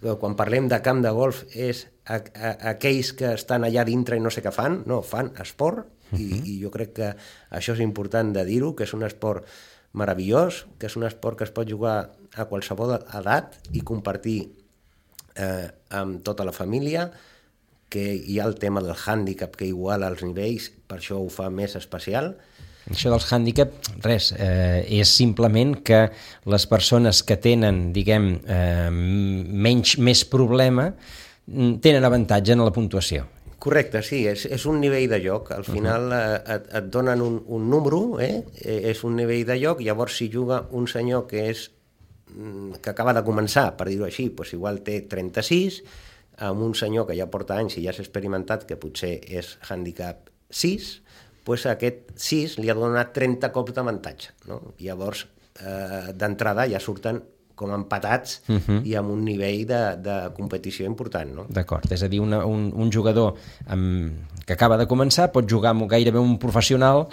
que 0.01 0.15
quan 0.21 0.37
parlem 0.39 0.67
de 0.71 0.81
camp 0.83 1.01
de 1.03 1.11
golf 1.15 1.43
és 1.55 1.85
a, 2.05 2.19
a, 2.19 2.53
aquells 2.75 3.13
que 3.17 3.33
estan 3.39 3.65
allà 3.67 3.85
dintre 3.87 4.19
i 4.19 4.23
no 4.23 4.31
sé 4.33 4.43
què 4.43 4.53
fan, 4.53 4.81
no, 4.89 5.01
fan 5.01 5.31
esport, 5.41 5.87
uh 6.11 6.17
-huh. 6.17 6.19
i, 6.19 6.55
i 6.55 6.61
jo 6.61 6.71
crec 6.71 6.93
que 6.93 7.13
això 7.49 7.73
és 7.73 7.79
important 7.79 8.33
de 8.33 8.45
dir-ho, 8.45 8.75
que 8.75 8.83
és 8.83 8.93
un 8.93 9.03
esport 9.03 9.45
meravellós, 9.93 10.65
que 10.77 10.87
és 10.87 10.95
un 10.95 11.03
esport 11.03 11.37
que 11.37 11.43
es 11.43 11.51
pot 11.51 11.67
jugar 11.67 12.11
a 12.35 12.45
qualsevol 12.45 12.93
edat 12.95 13.57
i 13.73 13.81
compartir 13.81 14.51
eh, 15.35 15.67
amb 15.89 16.23
tota 16.23 16.45
la 16.45 16.51
família, 16.55 17.11
que 17.91 18.13
hi 18.15 18.39
ha 18.39 18.47
el 18.47 18.55
tema 18.55 18.81
del 18.81 18.95
hàndicap 18.95 19.57
que 19.59 19.67
iguala 19.67 20.07
els 20.07 20.23
nivells, 20.23 20.69
per 20.87 21.01
això 21.01 21.19
ho 21.19 21.27
fa 21.29 21.49
més 21.51 21.75
especial. 21.75 22.37
Això 22.89 23.11
dels 23.13 23.27
hàndicap, 23.29 23.75
res, 24.01 24.31
eh, 24.33 24.81
és 24.89 25.09
simplement 25.09 25.75
que 25.85 26.07
les 26.49 26.65
persones 26.65 27.21
que 27.23 27.37
tenen, 27.37 27.91
diguem, 27.93 28.31
eh, 28.47 28.89
menys, 28.91 29.97
més 29.99 30.25
problema, 30.25 30.93
mm, 31.45 31.77
tenen 31.79 32.03
avantatge 32.03 32.53
en 32.53 32.65
la 32.65 32.71
puntuació. 32.73 33.27
Correcte, 33.61 34.01
sí, 34.01 34.25
és, 34.25 34.47
és 34.49 34.65
un 34.65 34.79
nivell 34.81 35.07
de 35.07 35.19
joc. 35.21 35.51
Al 35.51 35.63
final 35.63 36.07
uh 36.07 36.13
-huh. 36.17 36.55
et, 36.55 36.73
et 36.73 36.85
donen 36.89 37.21
un, 37.21 37.43
un 37.45 37.69
número, 37.69 38.19
eh? 38.19 38.43
eh? 38.57 38.89
és 38.89 39.03
un 39.03 39.15
nivell 39.15 39.45
de 39.45 39.59
joc, 39.61 39.81
llavors 39.81 40.17
si 40.17 40.31
juga 40.33 40.67
un 40.71 40.87
senyor 40.87 41.27
que 41.27 41.49
és 41.49 41.71
mm, 42.33 42.81
que 42.81 42.89
acaba 42.89 43.13
de 43.13 43.23
començar, 43.23 43.77
per 43.77 43.87
dir-ho 43.87 44.05
així, 44.05 44.29
doncs 44.29 44.53
igual 44.53 44.81
té 44.81 45.01
36, 45.01 45.83
amb 46.37 46.61
un 46.61 46.73
senyor 46.73 47.05
que 47.05 47.15
ja 47.15 47.29
porta 47.29 47.55
anys 47.55 47.77
i 47.77 47.85
ja 47.85 47.93
s'ha 47.93 48.01
experimentat, 48.01 48.65
que 48.65 48.75
potser 48.75 49.21
és 49.29 49.57
handicap 49.69 50.29
6, 50.49 51.01
doncs 51.45 51.67
aquest 51.71 52.11
6 52.15 52.57
li 52.61 52.71
ha 52.71 52.77
donat 52.77 53.13
30 53.15 53.51
cops 53.55 53.75
d'avantatge. 53.75 54.33
No? 54.49 54.61
Llavors, 54.79 55.25
eh, 55.59 56.11
d'entrada 56.13 56.67
ja 56.69 56.79
surten 56.79 57.21
com 57.61 57.71
empatats 57.75 58.41
uh. 58.47 58.57
-huh. 58.57 58.81
i 58.87 58.95
amb 58.97 59.11
un 59.13 59.23
nivell 59.23 59.65
de, 59.69 59.81
de 60.01 60.17
competició 60.33 60.85
important. 60.85 61.29
No? 61.35 61.45
D'acord, 61.49 61.91
és 61.91 62.03
a 62.03 62.07
dir, 62.07 62.19
una, 62.19 62.45
un, 62.45 62.71
un 62.73 62.91
jugador 62.91 63.35
amb, 63.67 64.13
que 64.45 64.53
acaba 64.53 64.77
de 64.77 64.87
començar 64.87 65.31
pot 65.31 65.47
jugar 65.49 65.71
amb 65.71 65.87
gairebé 65.89 66.19
un 66.19 66.37
professional 66.39 67.07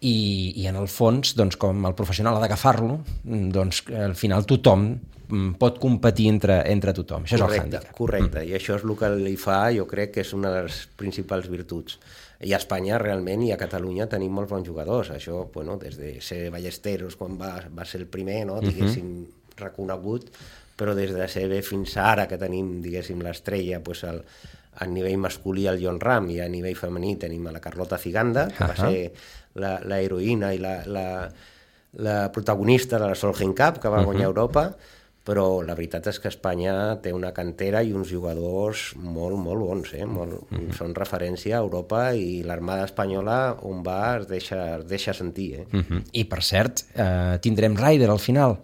i, 0.00 0.52
i 0.56 0.66
en 0.66 0.76
el 0.76 0.88
fons, 0.88 1.34
doncs, 1.34 1.56
com 1.56 1.84
el 1.86 1.94
professional 1.94 2.36
ha 2.36 2.40
d'agafar-lo, 2.40 3.00
doncs 3.24 3.82
al 3.90 4.14
final 4.14 4.46
tothom 4.46 5.00
mm, 5.28 5.58
pot 5.58 5.78
competir 5.78 6.28
entre, 6.28 6.62
entre 6.70 6.94
tothom. 6.94 7.24
Això 7.24 7.38
correcte, 7.38 7.54
és 7.54 7.58
el 7.58 7.66
hàndicap. 7.66 7.96
Correcte, 7.96 8.40
mm. 8.40 8.48
i 8.48 8.54
això 8.54 8.78
és 8.78 8.84
el 8.84 8.96
que 8.96 9.10
li 9.16 9.36
fa, 9.36 9.60
jo 9.74 9.86
crec 9.86 10.14
que 10.14 10.20
és 10.20 10.32
una 10.32 10.54
de 10.54 10.62
les 10.68 10.86
principals 10.96 11.48
virtuts. 11.48 11.98
I 12.40 12.52
a 12.52 12.56
Espanya 12.56 12.98
realment 12.98 13.42
i 13.42 13.52
a 13.52 13.58
Catalunya 13.58 14.06
tenim 14.06 14.32
molts 14.32 14.50
bons 14.50 14.66
jugadors. 14.66 15.10
Això, 15.10 15.48
bueno, 15.54 15.76
des 15.76 15.96
de 15.98 16.20
ser 16.20 16.50
Ballesteros, 16.50 17.16
quan 17.16 17.38
va, 17.38 17.56
va 17.74 17.84
ser 17.84 18.00
el 18.00 18.06
primer, 18.06 18.44
no? 18.46 18.60
Mhm. 18.60 18.68
diguéssim, 18.68 19.06
uh 19.06 19.26
-huh 19.26 19.38
reconegut, 19.58 20.30
però 20.78 20.94
des 20.94 21.12
de 21.14 21.26
CB 21.26 21.60
fins 21.66 21.96
ara 21.98 22.26
que 22.30 22.38
tenim, 22.38 22.78
diguéssim, 22.82 23.20
l'estrella, 23.24 23.82
pues 23.84 24.04
el, 24.06 24.22
a 24.78 24.86
nivell 24.86 25.18
masculí 25.18 25.66
el 25.66 25.80
John 25.82 25.98
Ram 26.00 26.30
i 26.30 26.38
a 26.40 26.48
nivell 26.50 26.78
femení 26.78 27.16
tenim 27.18 27.48
a 27.48 27.54
la 27.54 27.62
Carlota 27.62 27.98
Ciganda, 27.98 28.48
que 28.48 28.64
uh 28.64 28.68
-huh. 28.68 28.68
va 28.68 28.76
ser 28.76 29.12
l'heroïna 29.88 30.54
i 30.54 30.58
la, 30.58 30.82
la, 30.86 31.28
la 31.94 32.32
protagonista 32.32 32.98
de 32.98 33.08
la 33.08 33.14
Solheim 33.14 33.54
Cup, 33.54 33.80
que 33.82 33.88
va 33.88 33.98
uh 33.98 34.02
-huh. 34.02 34.04
guanyar 34.04 34.26
Europa, 34.26 34.76
però 35.28 35.60
la 35.60 35.76
veritat 35.76 36.08
és 36.08 36.18
que 36.22 36.30
Espanya 36.32 36.74
té 37.04 37.12
una 37.12 37.34
cantera 37.36 37.82
i 37.84 37.92
uns 37.92 38.08
jugadors 38.08 38.94
molt, 38.96 39.36
molt 39.36 39.60
bons, 39.60 39.92
eh? 39.92 40.06
molt, 40.08 40.38
mm 40.48 40.56
-hmm. 40.56 40.76
són 40.78 40.94
referència 40.96 41.58
a 41.58 41.64
Europa 41.66 42.14
i 42.14 42.42
l'armada 42.42 42.86
espanyola 42.88 43.58
on 43.62 43.82
va 43.84 44.16
es 44.16 44.26
deixa, 44.26 44.78
es 44.78 44.86
deixa 44.88 45.12
sentir. 45.12 45.50
Eh? 45.60 45.66
Mm 45.70 45.84
-hmm. 45.84 46.02
I 46.12 46.24
per 46.24 46.42
cert, 46.42 46.84
eh, 46.94 47.38
tindrem 47.40 47.76
Ryder 47.76 48.10
al 48.10 48.18
final. 48.18 48.58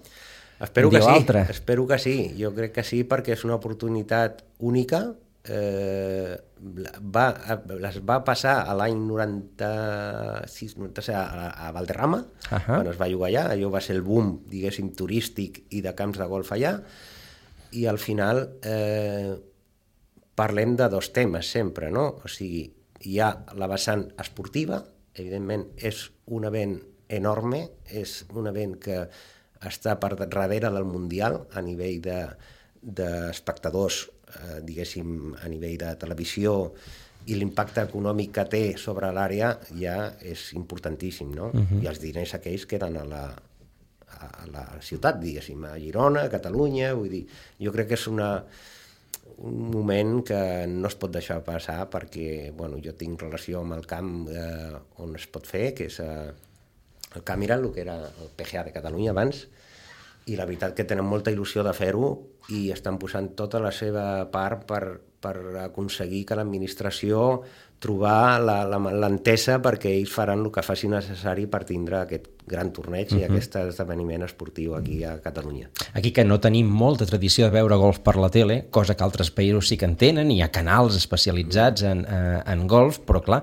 Espero 0.60 0.88
que 0.88 1.02
sí, 1.02 1.08
altre. 1.08 1.46
espero 1.50 1.86
que 1.86 1.98
sí. 1.98 2.34
Jo 2.38 2.54
crec 2.54 2.72
que 2.72 2.82
sí 2.82 3.04
perquè 3.04 3.32
és 3.32 3.44
una 3.44 3.56
oportunitat 3.56 4.44
única 4.58 5.14
eh, 5.48 6.36
va, 7.14 7.24
les 7.68 7.98
va 8.06 8.18
passar 8.24 8.54
a 8.64 8.74
l'any 8.78 8.96
96, 9.06 10.76
96 10.80 11.16
a, 11.16 11.48
a 11.66 11.72
Valderrama, 11.72 12.20
uh 12.24 12.56
-huh. 12.56 12.66
quan 12.66 12.86
es 12.88 13.00
va 13.00 13.10
jugar 13.10 13.28
allà, 13.28 13.50
allò 13.52 13.70
va 13.70 13.80
ser 13.80 13.96
el 13.96 14.02
boom, 14.02 14.40
diguéssim, 14.46 14.94
turístic 14.94 15.64
i 15.70 15.82
de 15.82 15.94
camps 15.94 16.18
de 16.18 16.24
golf 16.24 16.52
allà, 16.52 16.82
i 17.72 17.86
al 17.86 17.98
final 17.98 18.58
eh, 18.62 19.34
parlem 20.34 20.76
de 20.76 20.88
dos 20.88 21.12
temes 21.12 21.50
sempre, 21.50 21.90
no? 21.90 22.20
O 22.24 22.28
sigui, 22.28 22.72
hi 23.00 23.20
ha 23.20 23.44
la 23.54 23.66
vessant 23.66 24.12
esportiva, 24.18 24.84
evidentment 25.14 25.66
és 25.76 26.10
un 26.26 26.44
event 26.44 26.80
enorme, 27.08 27.68
és 27.86 28.24
un 28.34 28.46
event 28.46 28.78
que 28.80 29.08
està 29.60 29.98
per 30.00 30.14
darrere 30.16 30.70
del 30.70 30.84
Mundial 30.84 31.46
a 31.52 31.60
nivell 31.62 32.00
d'espectadors 32.82 34.06
de, 34.06 34.12
eh, 34.40 34.60
diguéssim, 34.66 35.34
a 35.40 35.48
nivell 35.48 35.78
de 35.80 35.94
televisió 36.00 36.54
i 37.26 37.38
l'impacte 37.38 37.86
econòmic 37.88 38.34
que 38.36 38.44
té 38.52 38.62
sobre 38.80 39.08
l'àrea 39.16 39.54
ja 39.80 39.96
és 40.20 40.52
importantíssim, 40.58 41.32
no? 41.34 41.50
Uh 41.54 41.60
-huh. 41.60 41.82
I 41.82 41.88
els 41.88 42.00
diners 42.00 42.34
aquells 42.34 42.66
queden 42.66 42.96
a 42.96 43.04
la, 43.04 43.24
a 44.20 44.46
la 44.52 44.64
ciutat, 44.80 45.20
diguéssim, 45.20 45.64
a 45.64 45.78
Girona, 45.78 46.24
a 46.24 46.30
Catalunya, 46.30 46.94
vull 46.94 47.10
dir, 47.10 47.26
jo 47.60 47.72
crec 47.72 47.88
que 47.88 47.94
és 47.94 48.06
una, 48.06 48.44
un 49.38 49.70
moment 49.70 50.22
que 50.22 50.66
no 50.68 50.88
es 50.88 50.94
pot 50.94 51.10
deixar 51.10 51.42
passar 51.44 51.88
perquè, 51.90 52.52
bueno, 52.56 52.78
jo 52.84 52.92
tinc 52.92 53.20
relació 53.22 53.60
amb 53.60 53.72
el 53.72 53.86
camp 53.86 54.28
eh, 54.28 54.74
on 55.02 55.14
es 55.16 55.26
pot 55.26 55.46
fer, 55.46 55.72
que 55.74 55.86
és 55.86 55.98
eh, 56.00 56.32
el 57.14 57.22
Camp 57.22 57.42
Iran, 57.42 57.64
el 57.64 57.72
que 57.72 57.80
era 57.80 57.96
el 58.04 58.30
PGA 58.36 58.64
de 58.64 58.72
Catalunya 58.72 59.10
abans, 59.10 59.46
i 60.26 60.38
la 60.38 60.46
veritat 60.48 60.74
que 60.76 60.86
tenen 60.88 61.06
molta 61.06 61.32
il·lusió 61.32 61.64
de 61.66 61.74
fer-ho 61.76 62.08
i 62.56 62.70
estan 62.72 62.98
posant 63.00 63.32
tota 63.36 63.60
la 63.60 63.72
seva 63.72 64.24
part 64.32 64.64
per, 64.68 64.82
per 65.20 65.34
aconseguir 65.64 66.24
que 66.28 66.38
l'administració 66.38 67.42
trobar 67.84 68.40
l'entesa 68.40 69.58
perquè 69.64 69.92
ells 69.98 70.12
faran 70.14 70.44
el 70.44 70.52
que 70.52 70.64
faci 70.64 70.88
necessari 70.88 71.46
per 71.50 71.64
tindre 71.68 72.00
aquest 72.00 72.33
gran 72.46 72.72
torneig 72.72 73.08
uh 73.08 73.16
-huh. 73.16 73.20
i 73.20 73.24
mhm. 73.24 73.32
aquest 73.32 73.56
esdeveniment 73.56 74.22
esportiu 74.22 74.74
aquí 74.76 75.02
a 75.04 75.20
Catalunya. 75.20 75.70
Aquí 75.94 76.12
que 76.12 76.24
no 76.24 76.40
tenim 76.40 76.66
molta 76.66 77.06
tradició 77.06 77.46
de 77.46 77.50
veure 77.50 77.76
golf 77.76 77.98
per 78.00 78.16
la 78.16 78.28
tele, 78.28 78.66
cosa 78.70 78.94
que 78.94 79.04
altres 79.04 79.30
països 79.34 79.68
sí 79.68 79.76
que 79.76 79.86
en 79.86 79.96
tenen, 79.96 80.30
hi 80.30 80.42
ha 80.42 80.50
canals 80.50 80.96
especialitzats 80.96 81.82
en, 81.82 82.04
eh, 82.04 82.42
en 82.46 82.66
golf, 82.66 83.00
però 83.06 83.22
clar, 83.22 83.42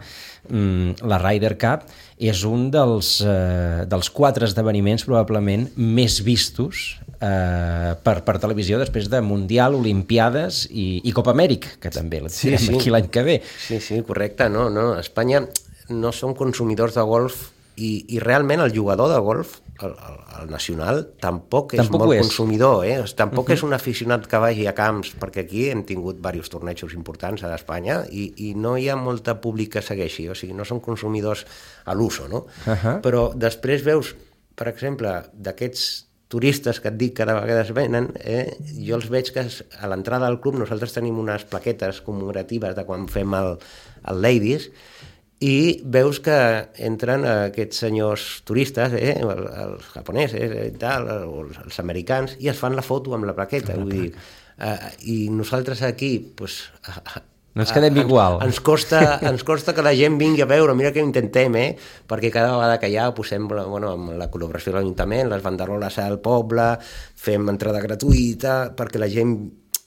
mm, 0.50 1.02
la 1.02 1.18
Ryder 1.18 1.58
Cup 1.58 1.90
és 2.18 2.44
un 2.44 2.70
dels, 2.72 3.22
eh, 3.22 3.86
dels 3.88 4.10
quatre 4.10 4.46
esdeveniments 4.46 5.04
probablement 5.04 5.70
més 5.76 6.24
vistos 6.24 7.00
eh, 7.20 7.96
per, 8.04 8.24
per 8.24 8.40
televisió 8.40 8.78
després 8.78 9.10
de 9.10 9.22
Mundial, 9.22 9.76
Olimpiades 9.76 10.68
i, 10.70 11.02
i 11.04 11.12
Copa 11.12 11.32
Amèrica, 11.32 11.70
que 11.80 11.90
també 11.90 12.22
la 12.22 12.30
sí, 12.30 12.56
sí. 12.58 12.76
aquí 12.76 12.90
l'any 12.90 13.10
que 13.10 13.24
ve. 13.24 13.42
Sí, 13.68 13.80
sí, 13.80 14.02
correcte. 14.04 14.50
No, 14.50 14.70
no. 14.70 14.94
A 14.94 15.00
Espanya 15.00 15.48
no 15.90 16.12
som 16.12 16.36
consumidors 16.36 16.96
de 16.96 17.02
golf 17.02 17.50
i, 17.76 17.92
i 18.16 18.20
realment 18.20 18.62
el 18.62 18.74
jugador 18.76 19.12
de 19.12 19.20
golf, 19.24 19.60
el, 19.82 19.94
el, 19.94 20.18
el 20.42 20.52
nacional, 20.52 21.02
tampoc 21.22 21.76
és 21.76 21.82
tampoc 21.82 22.04
molt 22.04 22.16
és. 22.18 22.26
consumidor, 22.26 22.84
eh? 22.86 23.00
tampoc 23.16 23.46
uh 23.46 23.50
-huh. 23.50 23.58
és 23.58 23.64
un 23.64 23.74
aficionat 23.74 24.28
que 24.28 24.38
vagi 24.38 24.68
a 24.68 24.74
camps, 24.74 25.16
perquè 25.20 25.46
aquí 25.46 25.70
hem 25.70 25.84
tingut 25.84 26.16
diversos 26.16 26.50
tornejos 26.50 26.94
importants 26.94 27.44
a 27.44 27.56
Espanya 27.56 28.06
i, 28.10 28.34
i 28.50 28.54
no 28.56 28.78
hi 28.78 28.90
ha 28.90 28.96
molta 28.96 29.40
públic 29.42 29.74
que 29.74 29.82
segueixi, 29.82 30.30
o 30.30 30.36
sigui, 30.36 30.54
no 30.54 30.66
són 30.66 30.80
consumidors 30.80 31.46
a 31.86 31.94
l'uso, 31.94 32.28
no? 32.28 32.46
Uh 32.68 32.74
-huh. 32.74 33.02
Però 33.02 33.34
després 33.36 33.84
veus, 33.84 34.16
per 34.56 34.68
exemple, 34.68 35.24
d'aquests 35.34 36.12
turistes 36.32 36.80
que 36.80 36.88
et 36.88 36.98
dic 36.98 37.18
que 37.18 37.26
de 37.28 37.34
vegades 37.36 37.74
venen, 37.76 38.14
eh, 38.24 38.56
jo 38.88 38.96
els 38.96 39.10
veig 39.10 39.34
que 39.36 39.44
a 39.44 39.88
l'entrada 39.92 40.30
del 40.30 40.40
club 40.40 40.56
nosaltres 40.56 40.94
tenim 40.94 41.20
unes 41.20 41.44
plaquetes 41.44 42.00
commemoratives 42.06 42.76
de 42.78 42.86
quan 42.88 43.08
fem 43.12 43.34
el, 43.34 43.58
el 44.08 44.22
Ladies 44.24 44.70
i 45.42 45.82
veus 45.90 46.20
que 46.22 46.38
entren 46.86 47.26
aquests 47.26 47.82
senyors 47.86 48.28
turistes, 48.46 48.94
eh, 48.94 49.16
els 49.22 49.88
japonesos 49.96 50.38
i 50.38 50.76
tal, 50.82 51.10
o 51.26 51.48
els 51.50 51.82
americans, 51.82 52.38
i 52.40 52.52
es 52.52 52.62
fan 52.62 52.78
la 52.78 52.86
foto 52.86 53.16
amb 53.18 53.26
la 53.26 53.34
plaqueta. 53.38 53.74
Vull 53.80 53.90
dir, 53.90 54.12
eh, 54.58 54.78
I 55.10 55.18
nosaltres 55.34 55.82
aquí, 55.82 56.20
pues, 56.20 56.62
no 57.54 57.66
ens 57.66 57.72
quedem 57.76 57.98
igual. 58.00 58.38
Ens, 58.40 58.54
ens, 58.54 58.60
costa, 58.64 59.20
ens 59.28 59.44
costa 59.44 59.74
que 59.76 59.84
la 59.84 59.92
gent 59.98 60.16
vingui 60.20 60.44
a 60.46 60.48
veure, 60.48 60.76
mira 60.78 60.94
que 60.96 61.04
intentem, 61.04 61.56
eh? 61.60 61.72
perquè 62.08 62.32
cada 62.32 62.54
vegada 62.56 62.78
que 62.80 62.88
hi 62.88 62.96
ha 62.96 63.10
posem 63.16 63.50
bueno, 63.50 63.92
amb 63.92 64.14
la 64.16 64.30
col·laboració 64.32 64.72
de 64.72 64.78
l'Ajuntament, 64.78 65.28
les 65.34 65.44
banderoles 65.44 65.98
al 66.00 66.22
poble, 66.24 66.78
fem 67.20 67.52
entrada 67.52 67.84
gratuïta 67.84 68.72
perquè 68.78 69.02
la 69.02 69.12
gent 69.12 69.36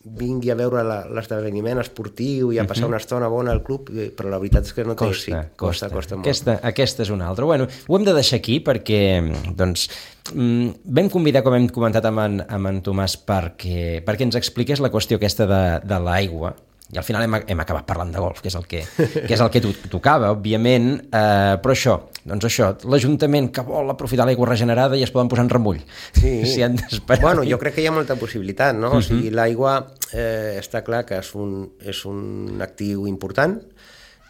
vingui 0.05 0.51
a 0.53 0.57
veure 0.59 0.83
l'esdeveniment 0.85 1.81
esportiu 1.81 2.51
i 2.53 2.59
a 2.59 2.67
passar 2.69 2.85
uh 2.85 2.87
-huh. 2.87 2.93
una 2.93 3.01
estona 3.01 3.29
bona 3.29 3.53
al 3.53 3.63
club, 3.63 3.89
però 3.89 4.29
la 4.29 4.39
veritat 4.39 4.65
és 4.65 4.73
que 4.73 4.85
no 4.85 4.95
té 4.95 5.07
costa, 5.07 5.31
èxit. 5.31 5.57
Costa, 5.57 5.57
costa, 5.57 5.91
costa 5.91 6.17
molt. 6.17 6.27
Aquesta, 6.27 6.61
aquesta 6.63 7.03
és 7.03 7.11
una 7.11 7.27
altra. 7.27 7.45
Bueno, 7.45 7.67
ho 7.89 7.97
hem 7.97 8.05
de 8.05 8.13
deixar 8.13 8.39
aquí 8.39 8.61
perquè 8.61 9.55
doncs, 9.57 9.89
mm, 10.35 10.69
vam 10.85 11.09
convidar, 11.09 11.43
com 11.43 11.55
hem 11.55 11.69
comentat 11.69 12.05
amb 12.05 12.19
en, 12.19 12.45
amb 12.49 12.67
en 12.67 12.83
Tomàs, 12.83 13.17
perquè, 13.17 14.05
perquè 14.05 14.23
ens 14.23 14.37
expliqués 14.37 14.81
la 14.81 14.91
qüestió 14.91 15.17
aquesta 15.17 15.47
de, 15.47 15.81
de 15.85 15.99
l'aigua, 16.01 16.55
i 16.95 16.99
al 16.99 17.05
final 17.05 17.25
hem, 17.27 17.35
hem 17.51 17.63
acabat 17.65 17.87
parlant 17.89 18.13
de 18.15 18.21
golf, 18.23 18.41
que 18.43 18.51
és 18.53 18.57
el 18.59 18.67
que, 18.71 18.85
que, 18.97 19.33
és 19.35 19.41
el 19.43 19.51
que 19.51 19.63
tocava, 19.91 20.31
òbviament, 20.35 20.93
eh, 21.09 21.57
però 21.63 21.75
això, 21.75 21.97
doncs 22.23 22.47
això, 22.47 22.71
l'Ajuntament 22.91 23.51
que 23.55 23.65
vol 23.67 23.91
aprofitar 23.91 24.29
l'aigua 24.29 24.53
regenerada 24.53 24.99
i 24.99 25.03
es 25.03 25.13
poden 25.15 25.31
posar 25.33 25.49
en 25.49 25.51
remull. 25.51 25.83
Sí. 26.15 26.37
si 26.53 26.63
han 26.63 26.79
bueno, 27.21 27.43
jo 27.49 27.59
crec 27.59 27.79
que 27.79 27.85
hi 27.85 27.91
ha 27.91 27.95
molta 27.95 28.17
possibilitat, 28.21 28.77
no? 28.79 28.93
Uh 28.93 28.93
-huh. 28.93 28.97
O 28.97 29.01
mhm. 29.01 29.09
sigui, 29.09 29.31
l'aigua 29.31 29.75
eh, 30.13 30.61
està 30.61 30.85
clar 30.85 31.05
que 31.05 31.19
és 31.19 31.35
un, 31.35 31.73
és 31.81 32.05
un 32.05 32.63
actiu 32.63 33.07
important 33.09 33.59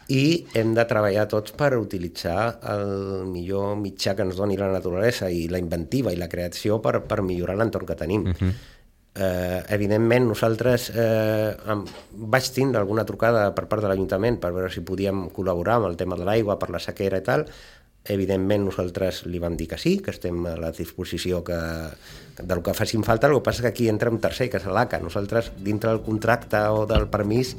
i 0.07 0.45
hem 0.53 0.73
de 0.73 0.85
treballar 0.85 1.27
tots 1.27 1.51
per 1.51 1.77
utilitzar 1.77 2.59
el 2.69 3.25
millor 3.25 3.75
mitjà 3.75 4.15
que 4.15 4.21
ens 4.21 4.35
doni 4.35 4.57
la 4.57 4.71
naturalesa 4.71 5.29
i 5.29 5.47
la 5.47 5.57
inventiva 5.57 6.13
i 6.13 6.15
la 6.15 6.27
creació 6.27 6.81
per, 6.81 7.01
per 7.01 7.21
millorar 7.21 7.55
l'entorn 7.57 7.85
que 7.85 7.95
tenim. 7.95 8.21
Uh 8.21 8.27
mhm. 8.27 8.35
-huh 8.39 8.53
Eh, 9.15 9.63
evidentment, 9.71 10.25
nosaltres 10.27 10.89
eh, 10.91 11.55
amb, 11.71 11.87
vaig 12.33 12.49
tindre 12.51 12.81
alguna 12.81 13.05
trucada 13.07 13.45
per 13.55 13.63
part 13.71 13.85
de 13.85 13.87
l'Ajuntament 13.87 14.41
per 14.43 14.51
veure 14.51 14.71
si 14.73 14.83
podíem 14.83 15.29
col·laborar 15.31 15.77
amb 15.79 15.87
el 15.87 15.95
tema 15.95 16.17
de 16.19 16.27
l'aigua 16.27 16.57
per 16.59 16.67
la 16.73 16.81
sequera 16.83 17.21
i 17.21 17.23
tal. 17.23 17.45
Evidentment, 18.15 18.67
nosaltres 18.67 19.23
li 19.31 19.39
vam 19.39 19.55
dir 19.55 19.69
que 19.71 19.79
sí, 19.79 19.97
que 20.03 20.11
estem 20.11 20.43
a 20.51 20.57
la 20.59 20.73
disposició 20.75 21.39
que, 21.47 21.59
del 22.41 22.61
que 22.63 22.73
facin 22.73 23.03
falta. 23.03 23.27
El 23.27 23.37
que 23.39 23.45
passa 23.47 23.63
que 23.63 23.71
aquí 23.73 23.89
entra 23.89 24.11
un 24.11 24.19
tercer, 24.19 24.49
que 24.49 24.59
és 24.61 24.65
l'ACA. 24.67 24.99
Nosaltres, 25.03 25.51
dintre 25.57 25.91
del 25.91 26.01
contracte 26.05 26.61
o 26.71 26.85
del 26.89 27.07
permís, 27.11 27.55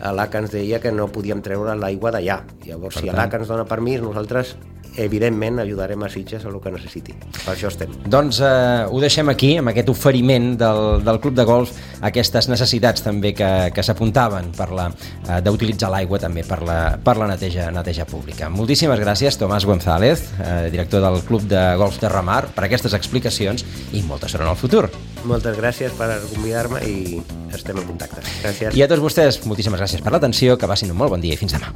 l'ACA 0.00 0.44
ens 0.44 0.52
deia 0.54 0.80
que 0.80 0.92
no 0.92 1.10
podíem 1.12 1.42
treure 1.44 1.76
l'aigua 1.76 2.12
d'allà. 2.14 2.42
Llavors, 2.66 3.00
per 3.00 3.04
si 3.04 3.14
l'ACA 3.14 3.42
ens 3.42 3.50
dona 3.50 3.66
permís, 3.68 4.00
nosaltres 4.04 4.56
evidentment 4.96 5.60
ajudarem 5.60 6.02
a 6.02 6.08
Sitges 6.10 6.44
a 6.44 6.48
el 6.48 6.58
que 6.62 6.72
necessiti. 6.72 7.14
Per 7.14 7.52
això 7.52 7.70
estem. 7.70 7.92
Doncs 8.10 8.40
eh, 8.42 8.86
ho 8.90 9.00
deixem 9.02 9.28
aquí, 9.30 9.52
amb 9.60 9.72
aquest 9.72 9.90
oferiment 9.92 10.52
del, 10.58 10.82
del 11.06 11.20
Club 11.22 11.36
de 11.38 11.46
Golf, 11.46 11.72
aquestes 12.06 12.48
necessitats 12.50 13.04
també 13.04 13.32
que, 13.36 13.50
que 13.74 13.84
s'apuntaven 13.86 14.50
per 14.56 14.70
la 14.74 14.88
eh, 14.90 15.40
d'utilitzar 15.44 15.92
l'aigua 15.92 16.20
també 16.22 16.44
per 16.46 16.60
la, 16.66 16.78
per 17.02 17.16
la 17.20 17.30
neteja, 17.30 17.70
neteja 17.74 18.06
pública. 18.08 18.50
Moltíssimes 18.52 19.00
gràcies, 19.00 19.38
Tomàs 19.40 19.66
González, 19.68 20.26
eh, 20.40 20.68
director 20.72 21.04
del 21.04 21.20
Club 21.28 21.46
de 21.50 21.62
Golf 21.80 22.00
de 22.02 22.10
Ramar, 22.12 22.42
per 22.56 22.66
aquestes 22.66 22.96
explicacions 22.96 23.64
i 23.92 24.02
molta 24.20 24.28
sort 24.28 24.44
en 24.44 24.50
el 24.50 24.56
futur. 24.56 24.90
Moltes 25.24 25.56
gràcies 25.56 25.92
per 25.96 26.10
convidar-me 26.28 26.80
i 26.84 27.20
estem 27.54 27.78
en 27.80 27.86
contacte. 27.88 28.20
Gràcies. 28.42 28.76
I 28.76 28.84
a 28.84 28.88
tots 28.90 29.00
vostès, 29.00 29.40
moltíssimes 29.48 29.80
gràcies 29.80 30.04
per 30.04 30.12
l'atenció, 30.12 30.58
que 30.60 30.68
passin 30.68 30.92
un 30.92 30.98
molt 31.00 31.14
bon 31.14 31.24
dia 31.24 31.32
i 31.32 31.40
fins 31.40 31.56
demà. 31.56 31.72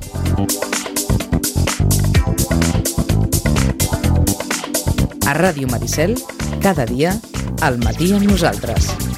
A 5.25 5.33
Ràdio 5.41 5.71
Maricel, 5.73 6.19
cada 6.61 6.85
dia, 6.85 7.17
al 7.65 7.81
matí 7.81 8.13
amb 8.13 8.29
nosaltres. 8.29 9.14